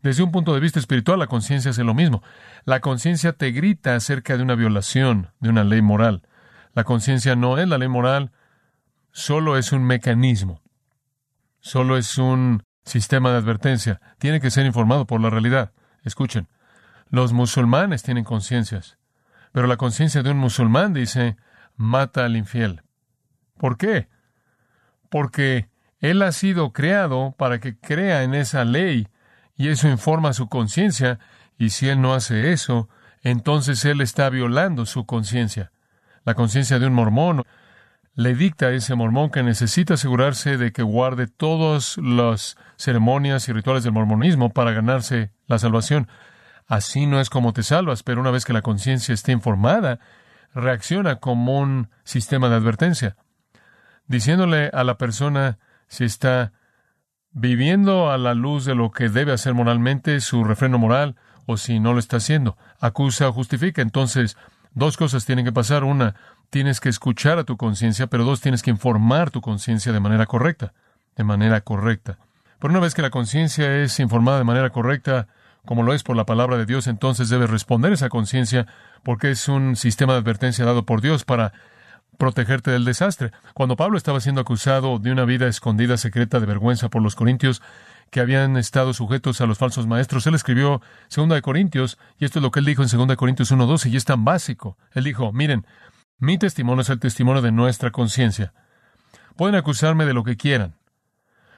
Desde 0.02 0.22
un 0.22 0.32
punto 0.32 0.54
de 0.54 0.60
vista 0.60 0.78
espiritual, 0.78 1.18
la 1.18 1.26
conciencia 1.26 1.70
hace 1.70 1.84
lo 1.84 1.94
mismo. 1.94 2.22
La 2.64 2.80
conciencia 2.80 3.32
te 3.32 3.52
grita 3.52 3.94
acerca 3.94 4.36
de 4.36 4.42
una 4.42 4.54
violación 4.54 5.30
de 5.40 5.50
una 5.50 5.64
ley 5.64 5.82
moral. 5.82 6.22
La 6.74 6.84
conciencia 6.84 7.36
no 7.36 7.58
es 7.58 7.68
la 7.68 7.78
ley 7.78 7.88
moral, 7.88 8.32
solo 9.12 9.56
es 9.58 9.72
un 9.72 9.84
mecanismo, 9.84 10.62
solo 11.58 11.96
es 11.96 12.16
un 12.16 12.62
sistema 12.84 13.30
de 13.30 13.38
advertencia. 13.38 14.00
Tiene 14.18 14.40
que 14.40 14.50
ser 14.50 14.66
informado 14.66 15.06
por 15.06 15.20
la 15.20 15.30
realidad. 15.30 15.72
Escuchen, 16.02 16.48
los 17.10 17.32
musulmanes 17.32 18.02
tienen 18.02 18.24
conciencias, 18.24 18.98
pero 19.52 19.66
la 19.66 19.76
conciencia 19.76 20.22
de 20.22 20.30
un 20.30 20.38
musulmán 20.38 20.94
dice, 20.94 21.36
mata 21.76 22.24
al 22.24 22.36
infiel. 22.36 22.82
¿Por 23.58 23.76
qué? 23.76 24.08
Porque 25.10 25.68
él 25.98 26.22
ha 26.22 26.32
sido 26.32 26.72
creado 26.72 27.34
para 27.36 27.60
que 27.60 27.76
crea 27.76 28.22
en 28.22 28.34
esa 28.34 28.64
ley 28.64 29.08
y 29.56 29.68
eso 29.68 29.88
informa 29.88 30.32
su 30.32 30.48
conciencia 30.48 31.18
y 31.58 31.70
si 31.70 31.88
él 31.88 32.00
no 32.00 32.14
hace 32.14 32.52
eso, 32.52 32.88
entonces 33.22 33.84
él 33.84 34.00
está 34.00 34.30
violando 34.30 34.86
su 34.86 35.04
conciencia. 35.04 35.72
La 36.24 36.34
conciencia 36.34 36.78
de 36.78 36.86
un 36.86 36.94
mormón 36.94 37.42
le 38.14 38.34
dicta 38.34 38.66
a 38.66 38.72
ese 38.72 38.94
mormón 38.94 39.30
que 39.30 39.42
necesita 39.42 39.94
asegurarse 39.94 40.56
de 40.56 40.72
que 40.72 40.82
guarde 40.82 41.26
todas 41.26 41.98
las 41.98 42.56
ceremonias 42.76 43.48
y 43.48 43.52
rituales 43.52 43.84
del 43.84 43.92
mormonismo 43.92 44.50
para 44.50 44.72
ganarse 44.72 45.30
la 45.46 45.58
salvación. 45.58 46.08
Así 46.70 47.06
no 47.06 47.20
es 47.20 47.30
como 47.30 47.52
te 47.52 47.64
salvas, 47.64 48.04
pero 48.04 48.20
una 48.20 48.30
vez 48.30 48.44
que 48.44 48.52
la 48.52 48.62
conciencia 48.62 49.12
esté 49.12 49.32
informada, 49.32 49.98
reacciona 50.54 51.16
como 51.16 51.58
un 51.58 51.90
sistema 52.04 52.48
de 52.48 52.54
advertencia, 52.54 53.16
diciéndole 54.06 54.70
a 54.72 54.84
la 54.84 54.96
persona 54.96 55.58
si 55.88 56.04
está 56.04 56.52
viviendo 57.32 58.12
a 58.12 58.18
la 58.18 58.34
luz 58.34 58.66
de 58.66 58.76
lo 58.76 58.92
que 58.92 59.08
debe 59.08 59.32
hacer 59.32 59.52
moralmente, 59.52 60.20
su 60.20 60.44
refreno 60.44 60.78
moral, 60.78 61.16
o 61.44 61.56
si 61.56 61.80
no 61.80 61.92
lo 61.92 61.98
está 61.98 62.18
haciendo. 62.18 62.56
Acusa 62.78 63.28
o 63.28 63.32
justifica. 63.32 63.82
Entonces, 63.82 64.36
dos 64.72 64.96
cosas 64.96 65.26
tienen 65.26 65.44
que 65.44 65.50
pasar. 65.50 65.82
Una, 65.82 66.14
tienes 66.50 66.78
que 66.78 66.88
escuchar 66.88 67.40
a 67.40 67.44
tu 67.44 67.56
conciencia, 67.56 68.06
pero 68.06 68.22
dos, 68.22 68.40
tienes 68.40 68.62
que 68.62 68.70
informar 68.70 69.32
tu 69.32 69.40
conciencia 69.40 69.92
de 69.92 69.98
manera 69.98 70.26
correcta. 70.26 70.72
De 71.16 71.24
manera 71.24 71.62
correcta. 71.62 72.18
Pero 72.60 72.70
una 72.70 72.80
vez 72.80 72.94
que 72.94 73.02
la 73.02 73.10
conciencia 73.10 73.76
es 73.78 73.98
informada 73.98 74.38
de 74.38 74.44
manera 74.44 74.70
correcta, 74.70 75.26
como 75.66 75.82
lo 75.82 75.94
es 75.94 76.02
por 76.02 76.16
la 76.16 76.26
palabra 76.26 76.56
de 76.56 76.66
Dios, 76.66 76.86
entonces 76.86 77.28
debes 77.28 77.50
responder 77.50 77.92
esa 77.92 78.08
conciencia 78.08 78.66
porque 79.02 79.30
es 79.30 79.48
un 79.48 79.76
sistema 79.76 80.14
de 80.14 80.20
advertencia 80.20 80.64
dado 80.64 80.84
por 80.84 81.00
Dios 81.00 81.24
para 81.24 81.52
protegerte 82.18 82.70
del 82.70 82.84
desastre. 82.84 83.32
Cuando 83.54 83.76
Pablo 83.76 83.96
estaba 83.96 84.20
siendo 84.20 84.42
acusado 84.42 84.98
de 84.98 85.10
una 85.10 85.24
vida 85.24 85.48
escondida, 85.48 85.96
secreta, 85.96 86.38
de 86.38 86.46
vergüenza 86.46 86.88
por 86.88 87.02
los 87.02 87.16
corintios 87.16 87.62
que 88.10 88.20
habían 88.20 88.56
estado 88.56 88.92
sujetos 88.92 89.40
a 89.40 89.46
los 89.46 89.58
falsos 89.58 89.86
maestros, 89.86 90.26
él 90.26 90.34
escribió 90.34 90.82
Segunda 91.08 91.36
de 91.36 91.42
Corintios, 91.42 91.98
y 92.18 92.24
esto 92.24 92.38
es 92.38 92.42
lo 92.42 92.50
que 92.50 92.60
él 92.60 92.66
dijo 92.66 92.82
en 92.82 92.88
Segunda 92.88 93.12
de 93.12 93.16
Corintios 93.16 93.52
1.12, 93.52 93.90
y 93.90 93.96
es 93.96 94.04
tan 94.04 94.24
básico. 94.24 94.76
Él 94.92 95.04
dijo, 95.04 95.32
miren, 95.32 95.66
mi 96.18 96.36
testimonio 96.36 96.82
es 96.82 96.90
el 96.90 96.98
testimonio 96.98 97.40
de 97.40 97.52
nuestra 97.52 97.90
conciencia. 97.90 98.52
Pueden 99.36 99.54
acusarme 99.54 100.04
de 100.04 100.12
lo 100.12 100.24
que 100.24 100.36
quieran, 100.36 100.74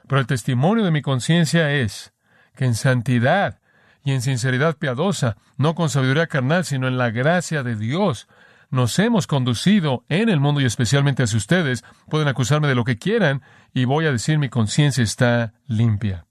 pero 0.07 0.21
el 0.21 0.27
testimonio 0.27 0.85
de 0.85 0.91
mi 0.91 1.01
conciencia 1.01 1.71
es 1.71 2.13
que 2.55 2.65
en 2.65 2.75
santidad 2.75 3.59
y 4.03 4.11
en 4.11 4.21
sinceridad 4.21 4.77
piadosa, 4.77 5.37
no 5.57 5.75
con 5.75 5.89
sabiduría 5.89 6.27
carnal, 6.27 6.65
sino 6.65 6.87
en 6.87 6.97
la 6.97 7.09
gracia 7.09 7.63
de 7.63 7.75
Dios. 7.75 8.27
Nos 8.69 8.97
hemos 8.99 9.27
conducido 9.27 10.03
en 10.09 10.29
el 10.29 10.39
mundo 10.39 10.59
y 10.59 10.65
especialmente 10.65 11.23
hacia 11.23 11.37
ustedes. 11.37 11.83
Pueden 12.09 12.27
acusarme 12.27 12.67
de 12.67 12.75
lo 12.75 12.83
que 12.83 12.97
quieran 12.97 13.41
y 13.73 13.85
voy 13.85 14.05
a 14.05 14.11
decir 14.11 14.39
mi 14.39 14.49
conciencia 14.49 15.03
está 15.03 15.53
limpia. 15.67 16.25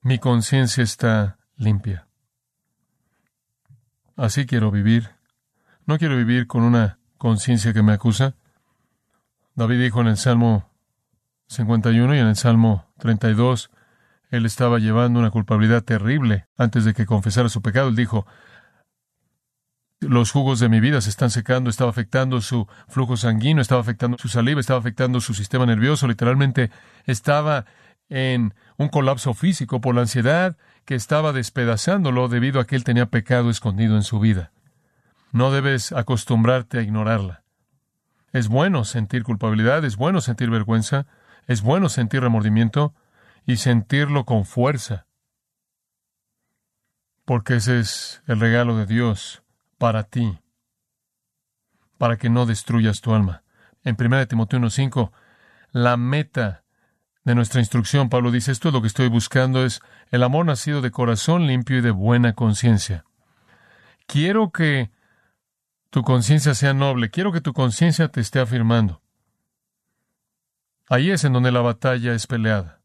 Mi 0.00 0.18
conciencia 0.18 0.84
está 0.84 1.38
limpia. 1.56 2.06
Así 4.16 4.46
quiero 4.46 4.70
vivir. 4.70 5.10
No 5.86 5.98
quiero 5.98 6.16
vivir 6.16 6.46
con 6.46 6.62
una 6.62 6.98
conciencia 7.18 7.72
que 7.72 7.82
me 7.82 7.92
acusa. 7.92 8.36
David 9.54 9.80
dijo 9.80 10.00
en 10.00 10.08
el 10.08 10.16
Salmo 10.16 10.70
51 11.48 12.14
y 12.14 12.18
en 12.18 12.26
el 12.26 12.36
Salmo 12.36 12.86
32, 12.98 13.70
él 14.34 14.46
estaba 14.46 14.78
llevando 14.78 15.20
una 15.20 15.30
culpabilidad 15.30 15.84
terrible 15.84 16.46
antes 16.56 16.84
de 16.84 16.92
que 16.92 17.06
confesara 17.06 17.48
su 17.48 17.62
pecado. 17.62 17.88
Él 17.88 17.96
dijo, 17.96 18.26
los 20.00 20.32
jugos 20.32 20.58
de 20.58 20.68
mi 20.68 20.80
vida 20.80 21.00
se 21.00 21.10
están 21.10 21.30
secando, 21.30 21.70
estaba 21.70 21.90
afectando 21.90 22.40
su 22.40 22.66
flujo 22.88 23.16
sanguíneo, 23.16 23.62
estaba 23.62 23.80
afectando 23.80 24.18
su 24.18 24.28
saliva, 24.28 24.60
estaba 24.60 24.80
afectando 24.80 25.20
su 25.20 25.34
sistema 25.34 25.66
nervioso, 25.66 26.08
literalmente 26.08 26.70
estaba 27.06 27.64
en 28.08 28.54
un 28.76 28.88
colapso 28.88 29.34
físico 29.34 29.80
por 29.80 29.94
la 29.94 30.02
ansiedad 30.02 30.56
que 30.84 30.94
estaba 30.94 31.32
despedazándolo 31.32 32.28
debido 32.28 32.60
a 32.60 32.66
que 32.66 32.76
él 32.76 32.84
tenía 32.84 33.06
pecado 33.06 33.50
escondido 33.50 33.96
en 33.96 34.02
su 34.02 34.20
vida. 34.20 34.52
No 35.32 35.50
debes 35.50 35.92
acostumbrarte 35.92 36.78
a 36.78 36.82
ignorarla. 36.82 37.44
Es 38.32 38.48
bueno 38.48 38.84
sentir 38.84 39.22
culpabilidad, 39.22 39.84
es 39.84 39.96
bueno 39.96 40.20
sentir 40.20 40.50
vergüenza, 40.50 41.06
es 41.46 41.62
bueno 41.62 41.88
sentir 41.88 42.20
remordimiento, 42.20 42.94
y 43.46 43.56
sentirlo 43.56 44.24
con 44.24 44.44
fuerza. 44.44 45.06
Porque 47.24 47.56
ese 47.56 47.78
es 47.78 48.22
el 48.26 48.40
regalo 48.40 48.76
de 48.76 48.86
Dios 48.86 49.42
para 49.78 50.04
ti, 50.04 50.40
para 51.98 52.16
que 52.16 52.30
no 52.30 52.46
destruyas 52.46 53.00
tu 53.00 53.14
alma. 53.14 53.42
En 53.82 53.96
1 53.98 54.26
Timoteo 54.28 54.60
1.5, 54.60 55.12
la 55.72 55.96
meta 55.96 56.64
de 57.24 57.34
nuestra 57.34 57.60
instrucción, 57.60 58.10
Pablo 58.10 58.30
dice, 58.30 58.52
esto 58.52 58.68
es 58.68 58.74
lo 58.74 58.82
que 58.82 58.88
estoy 58.88 59.08
buscando, 59.08 59.64
es 59.64 59.80
el 60.10 60.22
amor 60.22 60.44
nacido 60.44 60.82
de 60.82 60.90
corazón 60.90 61.46
limpio 61.46 61.78
y 61.78 61.80
de 61.80 61.90
buena 61.90 62.34
conciencia. 62.34 63.04
Quiero 64.06 64.50
que 64.52 64.90
tu 65.88 66.02
conciencia 66.02 66.54
sea 66.54 66.74
noble, 66.74 67.10
quiero 67.10 67.32
que 67.32 67.40
tu 67.40 67.54
conciencia 67.54 68.08
te 68.08 68.20
esté 68.20 68.40
afirmando. 68.40 69.00
Ahí 70.88 71.10
es 71.10 71.24
en 71.24 71.32
donde 71.32 71.50
la 71.50 71.62
batalla 71.62 72.12
es 72.12 72.26
peleada. 72.26 72.83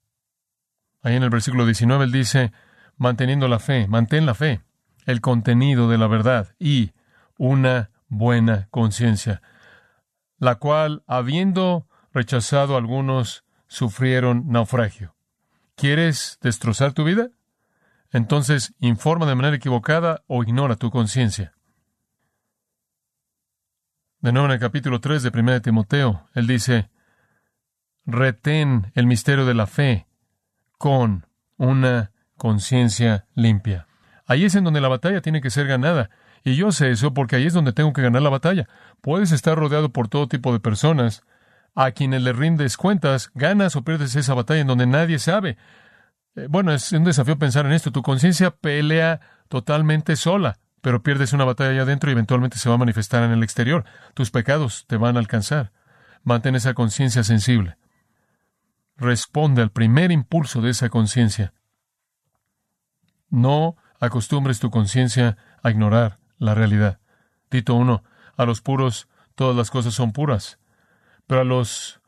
Ahí 1.01 1.15
en 1.15 1.23
el 1.23 1.29
versículo 1.29 1.65
19 1.65 2.05
él 2.05 2.11
dice, 2.11 2.51
manteniendo 2.97 3.47
la 3.47 3.59
fe, 3.59 3.87
mantén 3.87 4.25
la 4.25 4.35
fe, 4.35 4.61
el 5.05 5.21
contenido 5.21 5.89
de 5.89 5.97
la 5.97 6.07
verdad 6.07 6.55
y 6.59 6.91
una 7.37 7.91
buena 8.09 8.67
conciencia, 8.71 9.41
la 10.37 10.55
cual, 10.55 11.03
habiendo 11.07 11.87
rechazado 12.13 12.75
algunos, 12.75 13.45
sufrieron 13.67 14.47
naufragio. 14.47 15.15
¿Quieres 15.75 16.37
destrozar 16.41 16.93
tu 16.93 17.05
vida? 17.05 17.29
Entonces 18.11 18.73
informa 18.79 19.25
de 19.25 19.35
manera 19.35 19.55
equivocada 19.55 20.23
o 20.27 20.43
ignora 20.43 20.75
tu 20.75 20.89
conciencia. 20.89 21.53
De 24.19 24.33
nuevo 24.33 24.47
en 24.47 24.53
el 24.53 24.59
capítulo 24.59 24.99
3 24.99 25.23
de 25.23 25.31
1 25.33 25.51
de 25.53 25.61
Timoteo, 25.61 26.27
él 26.33 26.47
dice, 26.47 26.89
retén 28.05 28.91
el 28.95 29.07
misterio 29.07 29.45
de 29.45 29.53
la 29.53 29.67
fe 29.67 30.08
con 30.79 31.27
una 31.57 32.11
conciencia 32.37 33.25
limpia. 33.35 33.85
Ahí 34.25 34.45
es 34.45 34.55
en 34.55 34.63
donde 34.63 34.81
la 34.81 34.87
batalla 34.87 35.21
tiene 35.21 35.41
que 35.41 35.51
ser 35.51 35.67
ganada. 35.67 36.09
Y 36.43 36.55
yo 36.55 36.71
sé 36.71 36.89
eso 36.89 37.13
porque 37.13 37.35
ahí 37.35 37.45
es 37.45 37.53
donde 37.53 37.73
tengo 37.73 37.93
que 37.93 38.01
ganar 38.01 38.21
la 38.21 38.29
batalla. 38.29 38.67
Puedes 39.01 39.31
estar 39.31 39.57
rodeado 39.57 39.89
por 39.89 40.07
todo 40.07 40.27
tipo 40.27 40.53
de 40.53 40.59
personas 40.59 41.23
a 41.75 41.91
quienes 41.91 42.21
le 42.23 42.33
rindes 42.33 42.77
cuentas, 42.77 43.29
ganas 43.35 43.75
o 43.75 43.83
pierdes 43.83 44.15
esa 44.15 44.33
batalla 44.33 44.61
en 44.61 44.67
donde 44.67 44.87
nadie 44.87 45.19
sabe. 45.19 45.57
Eh, 46.35 46.47
bueno, 46.49 46.71
es 46.71 46.91
un 46.93 47.03
desafío 47.03 47.37
pensar 47.37 47.65
en 47.65 47.73
esto. 47.73 47.91
Tu 47.91 48.01
conciencia 48.01 48.51
pelea 48.51 49.19
totalmente 49.49 50.15
sola, 50.15 50.59
pero 50.81 51.03
pierdes 51.03 51.33
una 51.33 51.43
batalla 51.43 51.71
allá 51.71 51.81
adentro 51.81 52.09
y 52.09 52.13
eventualmente 52.13 52.57
se 52.57 52.69
va 52.69 52.75
a 52.75 52.79
manifestar 52.79 53.23
en 53.23 53.31
el 53.31 53.43
exterior. 53.43 53.83
Tus 54.13 54.31
pecados 54.31 54.85
te 54.87 54.95
van 54.95 55.17
a 55.17 55.19
alcanzar. 55.19 55.73
Mantén 56.23 56.55
esa 56.55 56.73
conciencia 56.73 57.23
sensible. 57.23 57.75
Responde 58.99 59.61
al 59.61 59.71
primer 59.71 60.11
impulso 60.11 60.61
de 60.61 60.71
esa 60.71 60.89
conciencia. 60.89 61.53
No 63.29 63.77
acostumbres 63.99 64.59
tu 64.59 64.69
conciencia 64.69 65.37
a 65.63 65.71
ignorar 65.71 66.19
la 66.37 66.53
realidad. 66.53 66.99
Tito 67.47 67.75
1. 67.75 68.03
A 68.35 68.45
los 68.45 68.61
puros 68.61 69.07
todas 69.35 69.55
las 69.55 69.71
cosas 69.71 69.93
son 69.93 70.11
puras, 70.11 70.59
pero 71.27 71.41
a 71.41 71.45
los 71.45 72.01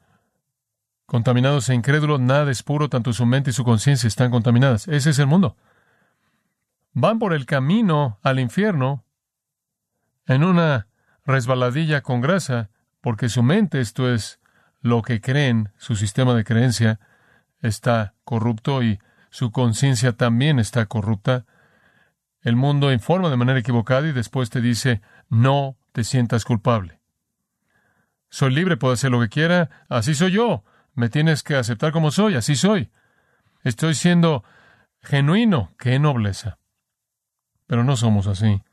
contaminados 1.05 1.69
e 1.69 1.74
incrédulos 1.74 2.19
nada 2.19 2.51
es 2.51 2.62
puro, 2.62 2.89
tanto 2.89 3.13
su 3.13 3.25
mente 3.25 3.51
y 3.51 3.53
su 3.53 3.63
conciencia 3.63 4.07
están 4.07 4.31
contaminadas. 4.31 4.88
Ese 4.89 5.12
es 5.12 5.19
el 5.19 5.27
mundo. 5.27 5.55
Van 6.93 7.19
por 7.19 7.33
el 7.33 7.45
camino 7.45 8.19
al 8.21 8.39
infierno 8.39 9.05
en 10.25 10.43
una 10.43 10.88
resbaladilla 11.25 12.01
con 12.01 12.19
grasa, 12.19 12.69
porque 13.00 13.29
su 13.29 13.43
mente, 13.43 13.79
esto 13.79 14.13
es 14.13 14.40
lo 14.81 15.01
que 15.01 15.21
creen, 15.21 15.71
su 15.77 15.95
sistema 15.95 16.33
de 16.33 16.43
creencia, 16.43 17.00
está 17.61 18.15
corrupto 18.23 18.83
y 18.83 19.00
su 19.29 19.51
conciencia 19.51 20.13
también 20.13 20.59
está 20.59 20.85
corrupta. 20.88 21.45
El 22.41 22.55
mundo 22.55 22.91
informa 22.91 23.29
de 23.29 23.38
manera 23.38 23.59
equivocada 23.59 24.07
y 24.07 24.11
después 24.11 24.50
te 24.50 24.61
dice, 24.61 25.01
no 25.29 25.77
te 25.91 26.03
sientas 26.03 26.43
culpable. 26.43 27.00
Soy 28.29 28.53
libre, 28.53 28.77
puedo 28.77 28.93
hacer 28.93 29.11
lo 29.11 29.21
que 29.21 29.29
quiera, 29.29 29.69
así 29.89 30.15
soy 30.15 30.31
yo. 30.31 30.63
Me 30.93 31.09
tienes 31.09 31.43
que 31.43 31.55
aceptar 31.55 31.91
como 31.91 32.11
soy, 32.11 32.35
así 32.35 32.55
soy. 32.55 32.91
Estoy 33.63 33.93
siendo 33.93 34.43
genuino, 35.01 35.73
qué 35.77 36.00
nobleza. 36.00 36.57
Pero 37.67 37.83
no 37.83 37.95
somos 37.95 38.27
así. 38.27 38.63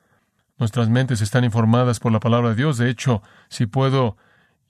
Nuestras 0.56 0.88
mentes 0.88 1.20
están 1.20 1.44
informadas 1.44 2.00
por 2.00 2.10
la 2.10 2.20
palabra 2.20 2.50
de 2.50 2.54
Dios. 2.56 2.78
De 2.78 2.88
hecho, 2.88 3.22
si 3.48 3.66
puedo 3.66 4.16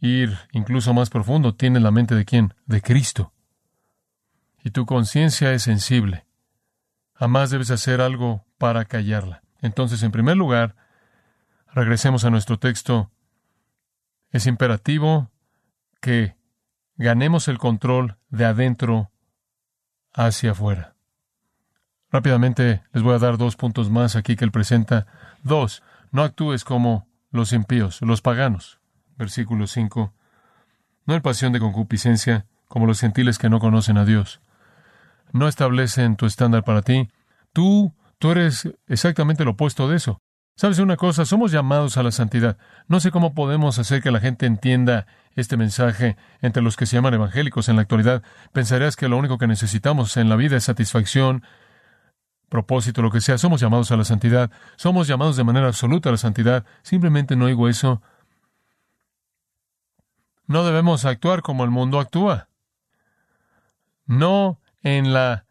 ir 0.00 0.38
incluso 0.52 0.94
más 0.94 1.10
profundo, 1.10 1.54
tiene 1.54 1.80
la 1.80 1.90
mente 1.90 2.14
de 2.14 2.24
quién? 2.24 2.54
De 2.66 2.80
Cristo. 2.80 3.32
Y 4.62 4.70
tu 4.70 4.86
conciencia 4.86 5.52
es 5.52 5.62
sensible. 5.62 6.26
Jamás 7.14 7.50
debes 7.50 7.70
hacer 7.70 8.00
algo 8.00 8.44
para 8.58 8.84
callarla. 8.84 9.42
Entonces, 9.60 10.02
en 10.02 10.12
primer 10.12 10.36
lugar, 10.36 10.76
regresemos 11.72 12.24
a 12.24 12.30
nuestro 12.30 12.58
texto. 12.58 13.10
Es 14.30 14.46
imperativo 14.46 15.30
que 16.00 16.36
ganemos 16.96 17.48
el 17.48 17.58
control 17.58 18.18
de 18.28 18.44
adentro 18.44 19.10
hacia 20.12 20.52
afuera. 20.52 20.94
Rápidamente 22.10 22.82
les 22.92 23.02
voy 23.02 23.14
a 23.14 23.18
dar 23.18 23.36
dos 23.36 23.56
puntos 23.56 23.90
más 23.90 24.16
aquí 24.16 24.36
que 24.36 24.44
él 24.44 24.50
presenta. 24.50 25.06
Dos, 25.42 25.82
no 26.10 26.22
actúes 26.22 26.64
como 26.64 27.06
los 27.30 27.52
impíos, 27.52 28.00
los 28.00 28.22
paganos. 28.22 28.80
Versículo 29.18 29.66
5. 29.66 30.12
No 31.06 31.14
hay 31.14 31.20
pasión 31.20 31.52
de 31.52 31.60
concupiscencia 31.60 32.46
como 32.68 32.86
los 32.86 33.00
gentiles 33.00 33.38
que 33.38 33.50
no 33.50 33.60
conocen 33.60 33.98
a 33.98 34.04
Dios. 34.04 34.40
No 35.32 35.48
establecen 35.48 36.16
tu 36.16 36.26
estándar 36.26 36.64
para 36.64 36.82
ti. 36.82 37.10
Tú 37.52 37.92
Tú 38.18 38.32
eres 38.32 38.68
exactamente 38.88 39.44
lo 39.44 39.52
opuesto 39.52 39.88
de 39.88 39.96
eso. 39.96 40.20
¿Sabes 40.56 40.80
una 40.80 40.96
cosa? 40.96 41.24
Somos 41.24 41.52
llamados 41.52 41.96
a 41.98 42.02
la 42.02 42.10
santidad. 42.10 42.58
No 42.88 42.98
sé 42.98 43.12
cómo 43.12 43.32
podemos 43.32 43.78
hacer 43.78 44.02
que 44.02 44.10
la 44.10 44.18
gente 44.18 44.44
entienda 44.44 45.06
este 45.36 45.56
mensaje 45.56 46.16
entre 46.40 46.62
los 46.62 46.76
que 46.76 46.84
se 46.84 46.96
llaman 46.96 47.14
evangélicos 47.14 47.68
en 47.68 47.76
la 47.76 47.82
actualidad. 47.82 48.24
Pensarías 48.52 48.96
que 48.96 49.08
lo 49.08 49.16
único 49.16 49.38
que 49.38 49.46
necesitamos 49.46 50.16
en 50.16 50.28
la 50.28 50.34
vida 50.34 50.56
es 50.56 50.64
satisfacción, 50.64 51.44
propósito, 52.48 53.02
lo 53.02 53.12
que 53.12 53.20
sea. 53.20 53.38
Somos 53.38 53.60
llamados 53.60 53.92
a 53.92 53.96
la 53.96 54.04
santidad. 54.04 54.50
Somos 54.74 55.06
llamados 55.06 55.36
de 55.36 55.44
manera 55.44 55.68
absoluta 55.68 56.08
a 56.08 56.12
la 56.12 56.18
santidad. 56.18 56.64
Simplemente 56.82 57.36
no 57.36 57.44
oigo 57.44 57.68
eso. 57.68 58.02
No 60.48 60.64
debemos 60.64 61.04
actuar 61.04 61.42
como 61.42 61.62
el 61.62 61.70
mundo 61.70 62.00
actúa. 62.00 62.48
No 64.06 64.60
en 64.82 65.12
la 65.12 65.44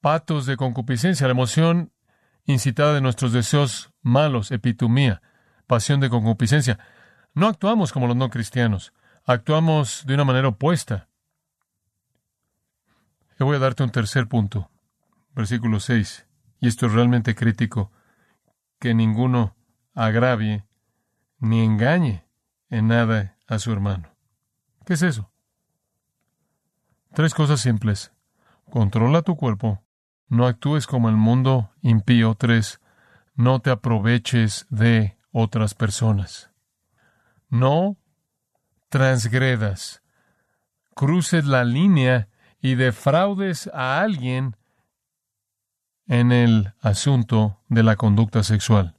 patos 0.00 0.46
de 0.46 0.56
concupiscencia, 0.56 1.26
la 1.26 1.32
emoción 1.32 1.92
incitada 2.46 2.94
de 2.94 3.02
nuestros 3.02 3.32
deseos 3.32 3.92
malos, 4.00 4.50
epitumía, 4.50 5.20
pasión 5.66 6.00
de 6.00 6.08
concupiscencia. 6.08 6.78
No 7.34 7.46
actuamos 7.46 7.92
como 7.92 8.06
los 8.06 8.16
no 8.16 8.30
cristianos, 8.30 8.94
actuamos 9.26 10.04
de 10.06 10.14
una 10.14 10.24
manera 10.24 10.48
opuesta. 10.48 11.08
Yo 13.38 13.44
voy 13.44 13.56
a 13.56 13.60
darte 13.60 13.82
un 13.82 13.90
tercer 13.90 14.28
punto, 14.28 14.70
versículo 15.34 15.78
6, 15.78 16.26
y 16.60 16.68
esto 16.68 16.86
es 16.86 16.92
realmente 16.92 17.34
crítico, 17.34 17.92
que 18.78 18.94
ninguno 18.94 19.54
agravie 19.94 20.64
ni 21.38 21.62
engañe 21.62 22.24
en 22.70 22.88
nada 22.88 23.36
a 23.46 23.58
su 23.58 23.72
hermano. 23.72 24.11
¿Qué 24.84 24.94
es 24.94 25.02
eso? 25.02 25.30
Tres 27.14 27.34
cosas 27.34 27.60
simples. 27.60 28.12
Controla 28.70 29.22
tu 29.22 29.36
cuerpo, 29.36 29.82
no 30.28 30.46
actúes 30.46 30.86
como 30.86 31.08
el 31.08 31.16
mundo 31.16 31.70
impío. 31.82 32.34
Tres, 32.34 32.80
no 33.34 33.60
te 33.60 33.70
aproveches 33.70 34.66
de 34.70 35.18
otras 35.30 35.74
personas. 35.74 36.50
No 37.48 37.98
transgredas, 38.88 40.02
cruces 40.94 41.44
la 41.44 41.64
línea 41.64 42.28
y 42.60 42.76
defraudes 42.76 43.68
a 43.74 44.00
alguien 44.00 44.56
en 46.06 46.32
el 46.32 46.72
asunto 46.80 47.60
de 47.68 47.82
la 47.82 47.96
conducta 47.96 48.42
sexual. 48.42 48.96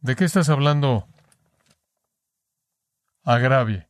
¿De 0.00 0.16
qué 0.16 0.24
estás 0.24 0.48
hablando? 0.48 1.08
Agravie. 3.24 3.88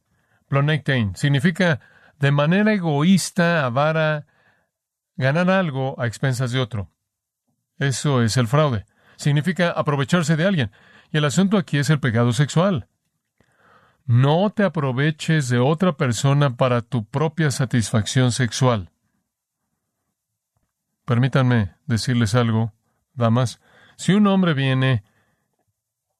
Significa 1.14 1.80
de 2.18 2.30
manera 2.30 2.72
egoísta, 2.72 3.64
avara, 3.64 4.26
ganar 5.16 5.50
algo 5.50 6.00
a 6.00 6.06
expensas 6.06 6.52
de 6.52 6.60
otro. 6.60 6.90
Eso 7.78 8.22
es 8.22 8.36
el 8.36 8.46
fraude. 8.46 8.86
Significa 9.16 9.70
aprovecharse 9.70 10.36
de 10.36 10.46
alguien. 10.46 10.70
Y 11.10 11.18
el 11.18 11.24
asunto 11.24 11.56
aquí 11.56 11.78
es 11.78 11.90
el 11.90 12.00
pecado 12.00 12.32
sexual. 12.32 12.88
No 14.06 14.50
te 14.50 14.64
aproveches 14.64 15.48
de 15.48 15.58
otra 15.58 15.96
persona 15.96 16.56
para 16.56 16.82
tu 16.82 17.06
propia 17.06 17.50
satisfacción 17.50 18.32
sexual. 18.32 18.90
Permítanme 21.04 21.74
decirles 21.86 22.34
algo, 22.34 22.72
damas. 23.14 23.60
Si 23.96 24.12
un 24.12 24.26
hombre 24.26 24.54
viene 24.54 25.04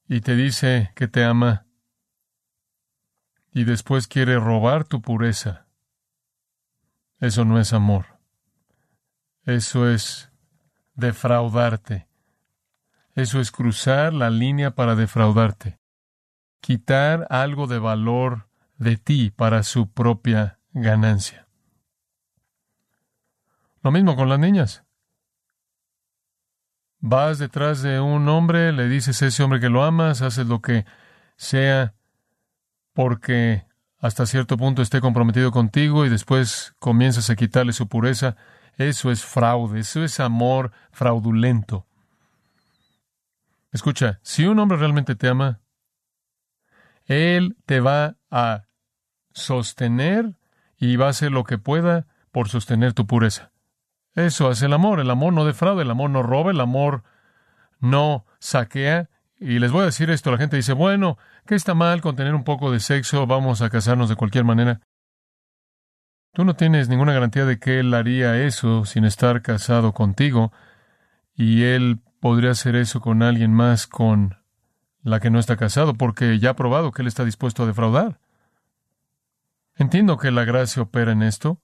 y 0.09 0.21
te 0.21 0.37
dice 0.37 0.93
que 0.95 1.09
te 1.09 1.25
ama 1.25 1.64
y 3.55 3.65
después 3.65 4.09
quiere 4.09 4.39
robar 4.39 4.85
tu 4.85 5.01
pureza, 5.01 5.67
eso 7.21 7.45
no 7.45 7.59
es 7.59 7.73
amor. 7.73 8.19
Eso 9.45 9.89
es 9.89 10.31
defraudarte. 10.95 12.09
Eso 13.15 13.41
es 13.41 13.53
cruzar 13.53 14.13
la 14.13 14.29
línea 14.29 14.75
para 14.75 14.97
defraudarte. 14.97 15.79
Quitar 16.61 17.27
algo 17.31 17.67
de 17.67 17.79
valor 17.79 18.49
de 18.77 18.97
ti 18.97 19.31
para 19.31 19.63
su 19.63 19.91
propia 19.91 20.59
ganancia. 20.73 21.47
Lo 23.83 23.93
mismo 23.93 24.17
con 24.17 24.29
las 24.29 24.39
niñas. 24.39 24.83
vas 26.99 27.39
detrás 27.39 27.83
de 27.83 28.01
un 28.01 28.29
hombre, 28.29 28.73
le 28.73 28.89
dices 28.89 29.23
a 29.23 29.27
ese 29.27 29.43
hombre 29.43 29.61
que 29.61 29.69
lo 29.69 29.85
amas, 29.85 30.23
haces 30.23 30.47
lo 30.47 30.63
que 30.63 30.87
sea 31.37 31.94
porque 32.95 33.67
hasta 33.99 34.25
cierto 34.25 34.57
punto 34.57 34.81
esté 34.81 35.01
comprometido 35.01 35.51
contigo 35.51 36.07
y 36.07 36.09
después 36.09 36.75
comienzas 36.79 37.29
a 37.29 37.37
quitarle 37.37 37.73
su 37.75 37.89
pureza, 37.89 38.37
eso 38.79 39.11
es 39.11 39.25
fraude, 39.25 39.81
eso 39.81 40.03
es 40.03 40.21
amor 40.21 40.73
fraudulento. 40.93 41.87
Escucha, 43.73 44.21
si 44.23 44.47
un 44.47 44.59
hombre 44.59 44.79
realmente 44.79 45.17
te 45.17 45.29
ama, 45.29 45.61
él 47.07 47.57
te 47.67 47.81
va 47.81 48.17
a 48.31 48.65
sostener 49.33 50.37
y 50.79 50.97
va 50.97 51.07
a 51.07 51.11
hacer 51.11 51.33
lo 51.33 51.45
que 51.45 51.59
pueda 51.59 52.07
por 52.31 52.49
sostener 52.49 52.93
tu 52.95 53.07
pureza. 53.07 53.53
Eso 54.15 54.49
hace 54.49 54.67
el 54.67 54.73
amor. 54.73 55.01
El 55.01 55.11
amor 55.11 55.33
no 55.33 55.45
defrauda, 55.45 55.83
el 55.83 55.91
amor 55.91 56.11
no 56.11 56.23
roba, 56.23 56.53
el 56.53 56.61
amor 56.61 57.03
no 57.81 58.27
saquea. 58.39 59.11
Y 59.39 59.59
les 59.59 59.73
voy 59.73 59.83
a 59.83 59.87
decir 59.87 60.11
esto, 60.11 60.31
la 60.31 60.39
gente 60.39 60.57
dice, 60.57 60.73
bueno, 60.73 61.19
¿Qué 61.47 61.55
está 61.55 61.75
mal 61.75 62.01
con 62.01 62.17
tener 62.17 62.35
un 62.35 62.43
poco 62.43 62.71
de 62.73 62.81
sexo? 62.81 63.27
Vamos 63.27 63.61
a 63.61 63.69
casarnos 63.69 64.09
de 64.09 64.17
cualquier 64.17 64.45
manera. 64.45 64.81
Tú 66.33 66.43
no 66.45 66.57
tienes 66.57 66.89
ninguna 66.89 67.13
garantía 67.13 67.45
de 67.45 67.59
que 67.59 67.81
él 67.81 67.93
haría 67.93 68.43
eso 68.43 68.87
sin 68.87 69.05
estar 69.05 69.43
casado 69.43 69.93
contigo 69.93 70.53
y 71.35 71.65
él 71.65 72.01
podría 72.19 72.53
hacer 72.53 72.77
eso 72.77 73.01
con 73.01 73.23
alguien 73.23 73.53
más 73.53 73.87
con 73.87 74.39
la 75.03 75.21
que 75.21 75.29
no 75.29 75.39
está 75.39 75.57
casado 75.59 75.93
porque 75.93 76.39
ya 76.39 76.51
ha 76.51 76.57
probado 76.57 76.93
que 76.93 77.03
él 77.03 77.09
está 77.09 77.27
dispuesto 77.27 77.65
a 77.65 77.67
defraudar. 77.67 78.19
Entiendo 79.77 80.17
que 80.17 80.31
la 80.31 80.45
gracia 80.45 80.83
opera 80.83 81.13
en 81.13 81.23
esto, 81.23 81.61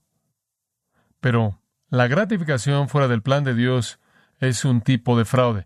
pero 1.19 1.59
la 1.89 2.07
gratificación 2.07 2.87
fuera 2.87 3.07
del 3.07 3.23
plan 3.23 3.43
de 3.43 3.55
Dios 3.55 3.99
es 4.39 4.63
un 4.63 4.81
tipo 4.81 5.17
de 5.17 5.25
fraude. 5.25 5.65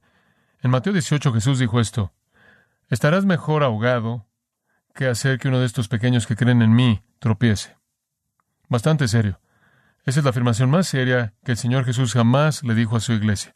En 0.65 0.71
Mateo 0.71 0.93
18 0.93 1.31
Jesús 1.31 1.59
dijo 1.59 1.79
esto, 1.79 2.11
Estarás 2.89 3.23
mejor 3.23 3.61
ahogado 3.61 4.25
que 4.95 5.05
hacer 5.05 5.37
que 5.37 5.47
uno 5.47 5.59
de 5.59 5.67
estos 5.67 5.87
pequeños 5.87 6.25
que 6.25 6.35
creen 6.35 6.63
en 6.63 6.73
mí 6.73 7.03
tropiece. 7.19 7.77
Bastante 8.67 9.07
serio. 9.07 9.39
Esa 10.05 10.21
es 10.21 10.23
la 10.23 10.31
afirmación 10.31 10.71
más 10.71 10.87
seria 10.87 11.35
que 11.43 11.51
el 11.51 11.57
Señor 11.59 11.85
Jesús 11.85 12.13
jamás 12.13 12.63
le 12.63 12.73
dijo 12.73 12.95
a 12.95 12.99
su 12.99 13.13
iglesia. 13.13 13.53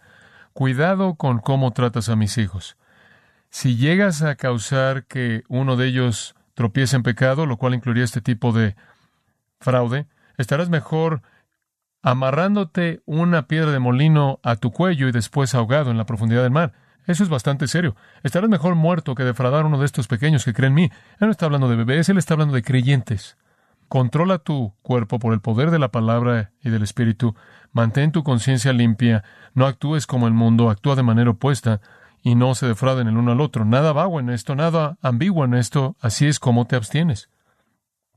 Cuidado 0.53 1.15
con 1.15 1.39
cómo 1.39 1.71
tratas 1.71 2.09
a 2.09 2.15
mis 2.15 2.37
hijos. 2.37 2.77
Si 3.49 3.75
llegas 3.75 4.21
a 4.21 4.35
causar 4.35 5.05
que 5.05 5.41
uno 5.47 5.77
de 5.77 5.87
ellos 5.87 6.35
tropiece 6.53 6.95
en 6.95 7.01
pecado, 7.01 7.47
lo 7.47 7.57
cual 7.57 7.73
incluiría 7.73 8.03
este 8.03 8.21
tipo 8.21 8.51
de 8.51 8.75
fraude, 9.59 10.05
estarás 10.37 10.69
mejor 10.69 11.23
amarrándote 12.03 13.01
una 13.07 13.47
piedra 13.47 13.71
de 13.71 13.79
molino 13.79 14.39
a 14.43 14.57
tu 14.57 14.71
cuello 14.71 15.07
y 15.07 15.11
después 15.11 15.55
ahogado 15.55 15.89
en 15.89 15.97
la 15.97 16.05
profundidad 16.05 16.43
del 16.43 16.51
mar. 16.51 16.73
Eso 17.09 17.23
es 17.23 17.29
bastante 17.29 17.67
serio. 17.67 17.95
Estarás 18.21 18.51
mejor 18.51 18.75
muerto 18.75 19.15
que 19.15 19.23
defraudar 19.23 19.63
a 19.63 19.65
uno 19.65 19.79
de 19.79 19.85
estos 19.87 20.07
pequeños 20.07 20.45
que 20.45 20.53
creen 20.53 20.73
en 20.73 20.75
mí. 20.75 20.83
Él 21.19 21.25
no 21.25 21.31
está 21.31 21.47
hablando 21.47 21.67
de 21.67 21.75
bebés, 21.75 22.07
él 22.07 22.19
está 22.19 22.35
hablando 22.35 22.53
de 22.53 22.61
creyentes. 22.61 23.35
Controla 23.87 24.37
tu 24.37 24.75
cuerpo 24.83 25.17
por 25.17 25.33
el 25.33 25.41
poder 25.41 25.71
de 25.71 25.79
la 25.79 25.87
palabra 25.87 26.51
y 26.61 26.69
del 26.69 26.83
Espíritu. 26.83 27.35
Mantén 27.71 28.11
tu 28.11 28.23
conciencia 28.23 28.73
limpia. 28.73 29.23
No 29.55 29.65
actúes 29.65 30.05
como 30.05 30.27
el 30.27 30.35
mundo, 30.35 30.69
actúa 30.69 30.95
de 30.95 31.01
manera 31.01 31.31
opuesta 31.31 31.81
y 32.21 32.35
no 32.35 32.53
se 32.53 32.67
defrauden 32.67 33.07
el 33.07 33.17
uno 33.17 33.31
al 33.31 33.41
otro. 33.41 33.65
Nada 33.65 33.91
vago 33.91 34.19
en 34.19 34.29
esto, 34.29 34.53
nada 34.55 34.99
ambiguo 35.01 35.45
en 35.45 35.55
esto. 35.55 35.95
Así 36.01 36.27
es 36.27 36.39
como 36.39 36.67
te 36.67 36.75
abstienes. 36.75 37.31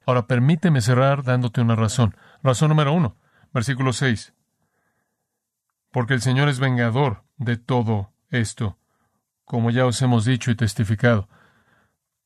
Ahora 0.05 0.27
permíteme 0.27 0.83
cerrar 0.83 1.23
dándote 1.23 1.63
una 1.63 1.77
razón. 1.77 2.15
Razón 2.43 2.69
número 2.69 2.93
uno, 2.93 3.17
versículo 3.55 3.95
6. 3.95 4.35
Porque 5.91 6.13
el 6.13 6.21
Señor 6.21 6.51
es 6.51 6.61
vengador 6.61 7.25
de 7.39 7.57
todo 7.57 8.13
esto 8.29 8.77
como 9.53 9.71
ya 9.71 9.85
os 9.85 10.01
hemos 10.01 10.25
dicho 10.25 10.51
y 10.51 10.55
testificado. 10.55 11.29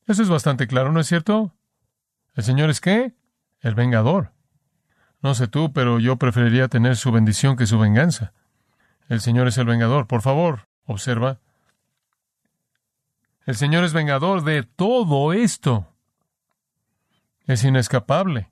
Eso 0.05 0.23
es 0.23 0.29
bastante 0.29 0.65
claro, 0.65 0.93
¿no 0.93 1.01
es 1.01 1.07
cierto? 1.07 1.53
¿El 2.35 2.45
Señor 2.45 2.69
es 2.69 2.79
qué? 2.79 3.17
El 3.59 3.75
vengador. 3.75 4.31
No 5.21 5.35
sé 5.35 5.49
tú, 5.49 5.73
pero 5.73 5.99
yo 5.99 6.15
preferiría 6.15 6.69
tener 6.69 6.95
su 6.95 7.11
bendición 7.11 7.57
que 7.57 7.65
su 7.65 7.77
venganza. 7.77 8.31
El 9.09 9.19
Señor 9.19 9.45
es 9.49 9.57
el 9.57 9.65
vengador. 9.65 10.07
Por 10.07 10.21
favor, 10.21 10.69
observa. 10.85 11.41
El 13.45 13.57
Señor 13.57 13.83
es 13.83 13.91
vengador 13.91 14.45
de 14.45 14.63
todo 14.63 15.33
esto. 15.33 15.93
Es 17.45 17.61
inescapable. 17.65 18.51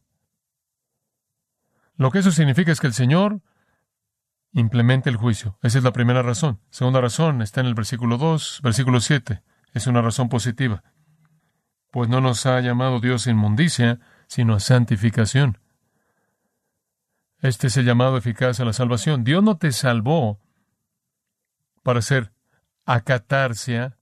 Lo 1.96 2.12
que 2.12 2.20
eso 2.20 2.32
significa 2.32 2.74
es 2.74 2.82
que 2.82 2.88
el 2.88 2.94
Señor 2.94 3.40
implemente 4.56 5.10
el 5.10 5.18
juicio. 5.18 5.58
Esa 5.62 5.78
es 5.78 5.84
la 5.84 5.92
primera 5.92 6.22
razón. 6.24 6.62
Segunda 6.70 7.02
razón 7.02 7.42
está 7.42 7.60
en 7.60 7.68
el 7.68 7.76
versículo 7.76 8.18
2, 8.18 8.62
versículo 8.64 9.02
7. 9.02 9.44
Es 9.74 9.86
una 9.86 10.02
razón 10.02 10.30
positiva. 10.30 10.82
Pues 11.92 12.08
no 12.08 12.22
nos 12.22 12.46
ha 12.46 12.62
llamado 12.62 13.02
Dios 13.02 13.28
a 13.28 13.32
inmundicia, 13.32 14.00
sino 14.28 14.56
a 14.56 14.62
santificación. 14.62 15.60
Este 17.42 17.68
es 17.68 17.76
el 17.76 17.86
llamado 17.86 18.18
eficaz 18.18 18.62
a 18.62 18.66
la 18.66 18.72
salvación. 18.72 19.26
Dios 19.26 19.44
no 19.44 19.58
te 19.58 19.74
salvó 19.74 20.40
para 21.84 22.02
ser 22.02 22.32
acatarsia, 22.86 23.98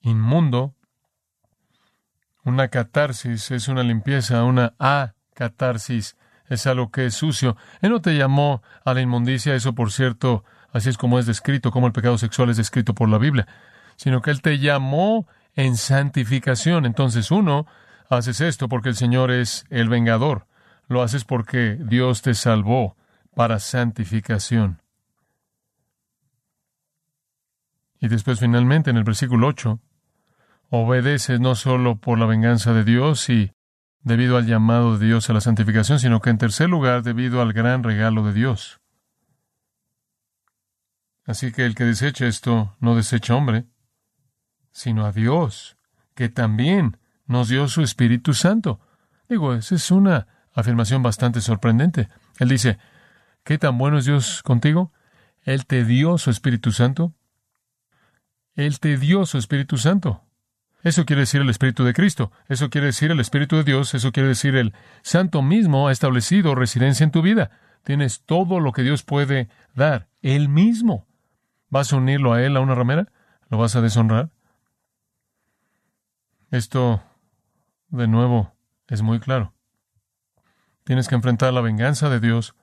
inmundo. 0.00 0.74
Una 2.44 2.68
catarsis 2.68 3.50
es 3.50 3.68
una 3.68 3.82
limpieza, 3.82 4.42
una 4.44 4.74
acatarsis 4.78 6.16
es 6.48 6.66
algo 6.66 6.90
que 6.90 7.06
es 7.06 7.14
sucio. 7.14 7.56
Él 7.80 7.90
no 7.90 8.00
te 8.00 8.16
llamó 8.16 8.62
a 8.84 8.94
la 8.94 9.00
inmundicia, 9.00 9.54
eso 9.54 9.74
por 9.74 9.92
cierto, 9.92 10.44
así 10.72 10.88
es 10.88 10.98
como 10.98 11.18
es 11.18 11.26
descrito, 11.26 11.70
como 11.70 11.86
el 11.86 11.92
pecado 11.92 12.18
sexual 12.18 12.50
es 12.50 12.56
descrito 12.56 12.94
por 12.94 13.08
la 13.08 13.18
Biblia, 13.18 13.46
sino 13.96 14.20
que 14.20 14.30
Él 14.30 14.42
te 14.42 14.58
llamó 14.58 15.26
en 15.54 15.76
santificación. 15.76 16.86
Entonces, 16.86 17.30
uno, 17.30 17.66
haces 18.08 18.40
esto 18.40 18.68
porque 18.68 18.90
el 18.90 18.96
Señor 18.96 19.30
es 19.30 19.64
el 19.70 19.88
vengador. 19.88 20.46
Lo 20.88 21.02
haces 21.02 21.24
porque 21.24 21.78
Dios 21.80 22.22
te 22.22 22.34
salvó 22.34 22.96
para 23.34 23.58
santificación. 23.58 24.82
Y 28.00 28.08
después 28.08 28.38
finalmente 28.38 28.90
en 28.90 28.98
el 28.98 29.04
versículo 29.04 29.46
8, 29.46 29.80
obedeces 30.68 31.40
no 31.40 31.54
solo 31.54 31.96
por 31.96 32.18
la 32.18 32.26
venganza 32.26 32.74
de 32.74 32.84
Dios 32.84 33.30
y 33.30 33.52
debido 34.04 34.36
al 34.36 34.46
llamado 34.46 34.98
de 34.98 35.06
Dios 35.06 35.28
a 35.28 35.32
la 35.32 35.40
santificación, 35.40 35.98
sino 35.98 36.20
que 36.20 36.30
en 36.30 36.38
tercer 36.38 36.68
lugar 36.68 37.02
debido 37.02 37.40
al 37.40 37.52
gran 37.52 37.82
regalo 37.82 38.24
de 38.24 38.34
Dios. 38.34 38.80
Así 41.26 41.52
que 41.52 41.64
el 41.64 41.74
que 41.74 41.84
desecha 41.84 42.26
esto 42.26 42.76
no 42.80 42.94
desecha 42.94 43.34
hombre, 43.34 43.64
sino 44.70 45.06
a 45.06 45.12
Dios, 45.12 45.78
que 46.14 46.28
también 46.28 46.98
nos 47.26 47.48
dio 47.48 47.66
su 47.68 47.82
Espíritu 47.82 48.34
Santo. 48.34 48.78
Digo, 49.28 49.54
esa 49.54 49.74
es 49.74 49.90
una 49.90 50.26
afirmación 50.52 51.02
bastante 51.02 51.40
sorprendente. 51.40 52.10
Él 52.38 52.50
dice, 52.50 52.78
¿qué 53.42 53.56
tan 53.56 53.78
bueno 53.78 53.98
es 53.98 54.04
Dios 54.04 54.42
contigo? 54.42 54.92
Él 55.42 55.64
te 55.64 55.84
dio 55.84 56.18
su 56.18 56.30
Espíritu 56.30 56.72
Santo. 56.72 57.14
Él 58.54 58.78
te 58.80 58.98
dio 58.98 59.24
su 59.24 59.38
Espíritu 59.38 59.78
Santo. 59.78 60.23
Eso 60.84 61.06
quiere 61.06 61.20
decir 61.20 61.40
el 61.40 61.48
Espíritu 61.48 61.82
de 61.82 61.94
Cristo, 61.94 62.30
eso 62.46 62.68
quiere 62.68 62.88
decir 62.88 63.10
el 63.10 63.18
Espíritu 63.18 63.56
de 63.56 63.64
Dios, 63.64 63.94
eso 63.94 64.12
quiere 64.12 64.28
decir 64.28 64.54
el 64.54 64.74
Santo 65.02 65.40
mismo 65.40 65.88
ha 65.88 65.92
establecido 65.92 66.54
residencia 66.54 67.04
en 67.04 67.10
tu 67.10 67.22
vida. 67.22 67.50
Tienes 67.84 68.22
todo 68.26 68.60
lo 68.60 68.72
que 68.72 68.82
Dios 68.82 69.02
puede 69.02 69.48
dar, 69.74 70.08
Él 70.20 70.50
mismo. 70.50 71.06
¿Vas 71.70 71.90
a 71.92 71.96
unirlo 71.96 72.34
a 72.34 72.42
Él 72.42 72.54
a 72.54 72.60
una 72.60 72.74
ramera? 72.74 73.08
¿Lo 73.48 73.56
vas 73.56 73.74
a 73.76 73.80
deshonrar? 73.80 74.28
Esto, 76.50 77.02
de 77.88 78.06
nuevo, 78.06 78.52
es 78.86 79.00
muy 79.00 79.20
claro. 79.20 79.54
Tienes 80.84 81.08
que 81.08 81.14
enfrentar 81.14 81.54
la 81.54 81.62
venganza 81.62 82.10
de 82.10 82.20
Dios. 82.20 82.54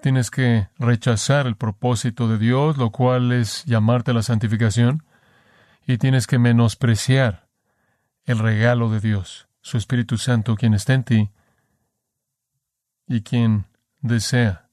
Tienes 0.00 0.30
que 0.30 0.68
rechazar 0.78 1.48
el 1.48 1.56
propósito 1.56 2.28
de 2.28 2.38
Dios, 2.38 2.76
lo 2.76 2.92
cual 2.92 3.32
es 3.32 3.64
llamarte 3.64 4.12
a 4.12 4.14
la 4.14 4.22
santificación 4.22 5.02
y 5.86 5.98
tienes 5.98 6.26
que 6.26 6.38
menospreciar 6.38 7.48
el 8.24 8.38
regalo 8.38 8.90
de 8.90 9.00
Dios, 9.00 9.48
su 9.60 9.76
Espíritu 9.76 10.18
Santo, 10.18 10.56
quien 10.56 10.74
está 10.74 10.94
en 10.94 11.04
ti 11.04 11.30
y 13.06 13.22
quien 13.22 13.66
desea 14.00 14.68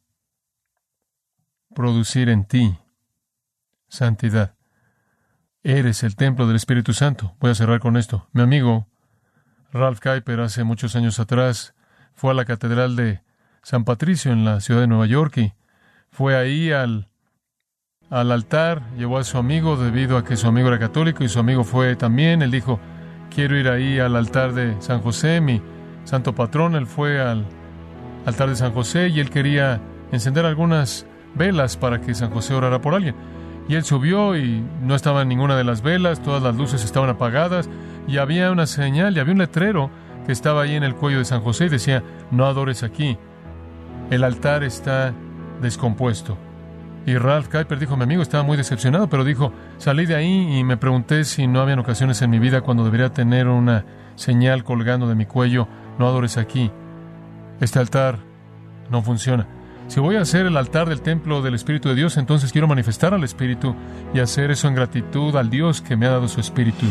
producir 1.75 2.29
en 2.29 2.45
ti 2.45 2.77
santidad. 3.87 4.55
Eres 5.63 6.03
el 6.03 6.15
templo 6.15 6.47
del 6.47 6.55
Espíritu 6.55 6.93
Santo. 6.93 7.35
Voy 7.39 7.51
a 7.51 7.55
cerrar 7.55 7.79
con 7.79 7.97
esto. 7.97 8.27
Mi 8.31 8.41
amigo 8.41 8.87
Ralph 9.71 9.99
Kuiper 10.01 10.39
hace 10.39 10.63
muchos 10.63 10.95
años 10.95 11.19
atrás 11.19 11.75
fue 12.13 12.31
a 12.31 12.33
la 12.33 12.45
Catedral 12.45 12.95
de 12.95 13.21
San 13.63 13.83
Patricio 13.83 14.31
en 14.31 14.43
la 14.43 14.59
ciudad 14.59 14.81
de 14.81 14.87
Nueva 14.87 15.05
York 15.05 15.37
y 15.37 15.53
fue 16.09 16.35
ahí 16.35 16.71
al 16.71 17.10
al 18.11 18.29
altar, 18.33 18.81
llevó 18.97 19.17
a 19.17 19.23
su 19.23 19.37
amigo 19.37 19.77
debido 19.77 20.17
a 20.17 20.25
que 20.25 20.35
su 20.35 20.45
amigo 20.45 20.67
era 20.67 20.77
católico 20.77 21.23
y 21.23 21.29
su 21.29 21.39
amigo 21.39 21.63
fue 21.63 21.95
también. 21.95 22.41
Él 22.41 22.51
dijo, 22.51 22.77
quiero 23.33 23.57
ir 23.57 23.69
ahí 23.69 23.99
al 23.99 24.17
altar 24.17 24.53
de 24.53 24.75
San 24.81 25.01
José, 25.01 25.39
mi 25.39 25.61
santo 26.03 26.35
patrón. 26.35 26.75
Él 26.75 26.87
fue 26.87 27.21
al 27.21 27.45
altar 28.25 28.49
de 28.49 28.57
San 28.57 28.73
José 28.73 29.07
y 29.07 29.21
él 29.21 29.29
quería 29.29 29.79
encender 30.11 30.45
algunas 30.45 31.05
velas 31.35 31.77
para 31.77 32.01
que 32.01 32.13
San 32.13 32.31
José 32.31 32.53
orara 32.53 32.81
por 32.81 32.93
alguien. 32.95 33.15
Y 33.69 33.75
él 33.75 33.85
subió 33.85 34.35
y 34.35 34.61
no 34.81 34.93
estaba 34.93 35.23
ninguna 35.23 35.55
de 35.55 35.63
las 35.63 35.81
velas, 35.81 36.21
todas 36.21 36.43
las 36.43 36.57
luces 36.57 36.83
estaban 36.83 37.09
apagadas 37.09 37.69
y 38.09 38.17
había 38.17 38.51
una 38.51 38.65
señal 38.65 39.15
y 39.15 39.21
había 39.21 39.31
un 39.31 39.39
letrero 39.39 39.89
que 40.25 40.33
estaba 40.33 40.63
ahí 40.63 40.75
en 40.75 40.83
el 40.83 40.95
cuello 40.95 41.19
de 41.19 41.25
San 41.25 41.41
José 41.41 41.67
y 41.67 41.69
decía, 41.69 42.03
no 42.29 42.45
adores 42.45 42.83
aquí, 42.83 43.17
el 44.09 44.25
altar 44.25 44.65
está 44.65 45.13
descompuesto. 45.61 46.37
Y 47.05 47.17
Ralph 47.17 47.49
Kuiper 47.49 47.79
dijo, 47.79 47.97
mi 47.97 48.03
amigo 48.03 48.21
estaba 48.21 48.43
muy 48.43 48.57
decepcionado, 48.57 49.09
pero 49.09 49.23
dijo, 49.23 49.51
salí 49.77 50.05
de 50.05 50.15
ahí 50.15 50.59
y 50.59 50.63
me 50.63 50.77
pregunté 50.77 51.23
si 51.23 51.47
no 51.47 51.61
habían 51.61 51.79
ocasiones 51.79 52.21
en 52.21 52.29
mi 52.29 52.39
vida 52.39 52.61
cuando 52.61 52.83
debería 52.83 53.09
tener 53.09 53.47
una 53.47 53.85
señal 54.15 54.63
colgando 54.63 55.07
de 55.07 55.15
mi 55.15 55.25
cuello, 55.25 55.67
no 55.97 56.07
adores 56.07 56.37
aquí. 56.37 56.71
Este 57.59 57.79
altar 57.79 58.19
no 58.91 59.01
funciona. 59.01 59.47
Si 59.87 59.99
voy 59.99 60.15
a 60.15 60.21
hacer 60.21 60.45
el 60.45 60.55
altar 60.57 60.87
del 60.87 61.01
templo 61.01 61.41
del 61.41 61.55
Espíritu 61.55 61.89
de 61.89 61.95
Dios, 61.95 62.17
entonces 62.17 62.51
quiero 62.51 62.67
manifestar 62.67 63.13
al 63.13 63.23
Espíritu 63.23 63.75
y 64.13 64.19
hacer 64.19 64.51
eso 64.51 64.67
en 64.67 64.75
gratitud 64.75 65.35
al 65.35 65.49
Dios 65.49 65.81
que 65.81 65.97
me 65.97 66.05
ha 66.05 66.11
dado 66.11 66.27
su 66.27 66.39
Espíritu. 66.39 66.85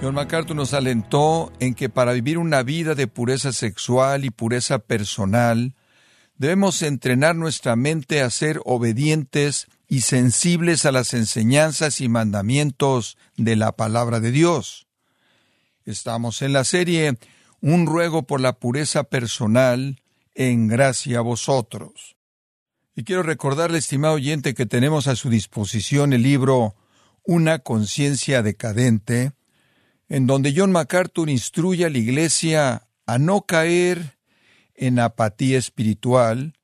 John 0.00 0.14
MacArthur 0.14 0.54
nos 0.54 0.74
alentó 0.74 1.52
en 1.58 1.74
que 1.74 1.88
para 1.88 2.12
vivir 2.12 2.38
una 2.38 2.62
vida 2.62 2.94
de 2.94 3.08
pureza 3.08 3.52
sexual 3.52 4.24
y 4.24 4.30
pureza 4.30 4.78
personal, 4.78 5.74
debemos 6.36 6.82
entrenar 6.82 7.34
nuestra 7.34 7.74
mente 7.74 8.22
a 8.22 8.30
ser 8.30 8.60
obedientes 8.64 9.66
y 9.88 10.02
sensibles 10.02 10.86
a 10.86 10.92
las 10.92 11.14
enseñanzas 11.14 12.00
y 12.00 12.08
mandamientos 12.08 13.18
de 13.36 13.56
la 13.56 13.72
palabra 13.72 14.20
de 14.20 14.30
Dios. 14.30 14.86
Estamos 15.84 16.42
en 16.42 16.52
la 16.52 16.62
serie 16.62 17.18
Un 17.60 17.86
ruego 17.86 18.22
por 18.22 18.40
la 18.40 18.52
pureza 18.60 19.02
personal 19.02 20.00
en 20.36 20.68
gracia 20.68 21.18
a 21.18 21.22
vosotros. 21.22 22.16
Y 22.94 23.02
quiero 23.02 23.24
recordarle, 23.24 23.78
estimado 23.78 24.14
oyente, 24.14 24.54
que 24.54 24.66
tenemos 24.66 25.08
a 25.08 25.16
su 25.16 25.28
disposición 25.28 26.12
el 26.12 26.22
libro 26.22 26.76
Una 27.24 27.58
conciencia 27.58 28.42
decadente, 28.42 29.32
en 30.08 30.26
donde 30.26 30.54
John 30.56 30.72
MacArthur 30.72 31.28
instruye 31.28 31.84
a 31.84 31.90
la 31.90 31.98
Iglesia 31.98 32.88
a 33.06 33.18
no 33.18 33.42
caer 33.42 34.18
en 34.74 34.98
apatía 34.98 35.58
espiritual, 35.58 36.54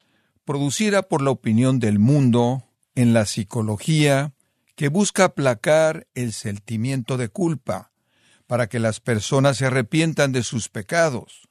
producida 0.44 1.02
por 1.02 1.22
la 1.22 1.30
opinión 1.30 1.78
del 1.80 1.98
mundo, 1.98 2.64
en 2.94 3.12
la 3.12 3.26
psicología, 3.26 4.34
que 4.76 4.88
busca 4.88 5.24
aplacar 5.24 6.06
el 6.14 6.32
sentimiento 6.32 7.16
de 7.16 7.28
culpa, 7.28 7.92
para 8.46 8.68
que 8.68 8.78
las 8.78 9.00
personas 9.00 9.56
se 9.56 9.66
arrepientan 9.66 10.32
de 10.32 10.42
sus 10.42 10.68
pecados. 10.68 11.48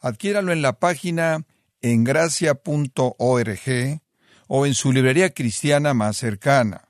Adquiéralo 0.00 0.52
en 0.52 0.62
la 0.62 0.78
página 0.78 1.44
engracia.org 1.82 3.10
o 4.48 4.66
en 4.66 4.74
su 4.74 4.92
librería 4.92 5.30
cristiana 5.30 5.94
más 5.94 6.16
cercana. 6.16 6.88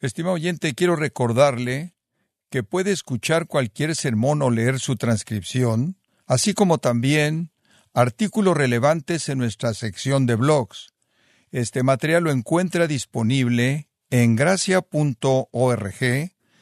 Estimado 0.00 0.34
oyente, 0.34 0.74
quiero 0.74 0.94
recordarle 0.94 1.95
que 2.50 2.62
puede 2.62 2.92
escuchar 2.92 3.46
cualquier 3.46 3.94
sermón 3.96 4.42
o 4.42 4.50
leer 4.50 4.78
su 4.80 4.96
transcripción, 4.96 5.98
así 6.26 6.54
como 6.54 6.78
también 6.78 7.52
artículos 7.92 8.56
relevantes 8.56 9.28
en 9.28 9.38
nuestra 9.38 9.74
sección 9.74 10.26
de 10.26 10.34
blogs. 10.34 10.94
Este 11.50 11.82
material 11.82 12.24
lo 12.24 12.30
encuentra 12.30 12.86
disponible 12.86 13.88
en 14.10 14.36
gracia.org 14.36 15.94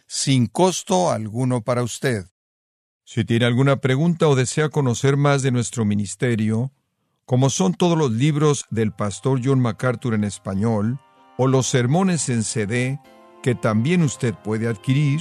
sin 0.07 0.47
costo 0.47 1.11
alguno 1.11 1.63
para 1.63 1.83
usted. 1.83 2.27
Si 3.05 3.25
tiene 3.25 3.45
alguna 3.45 3.81
pregunta 3.81 4.29
o 4.29 4.35
desea 4.35 4.69
conocer 4.69 5.17
más 5.17 5.43
de 5.43 5.51
nuestro 5.51 5.85
ministerio, 5.85 6.73
como 7.27 7.51
son 7.51 7.75
todos 7.75 7.99
los 7.99 8.13
libros 8.13 8.65
del 8.71 8.93
pastor 8.93 9.41
John 9.43 9.61
MacArthur 9.61 10.15
en 10.15 10.25
español, 10.25 11.01
o 11.37 11.49
los 11.49 11.67
sermones 11.67 12.29
en 12.29 12.45
CD, 12.45 13.01
que 13.43 13.55
también 13.55 14.03
usted 14.03 14.35
puede 14.35 14.69
adquirir, 14.69 15.21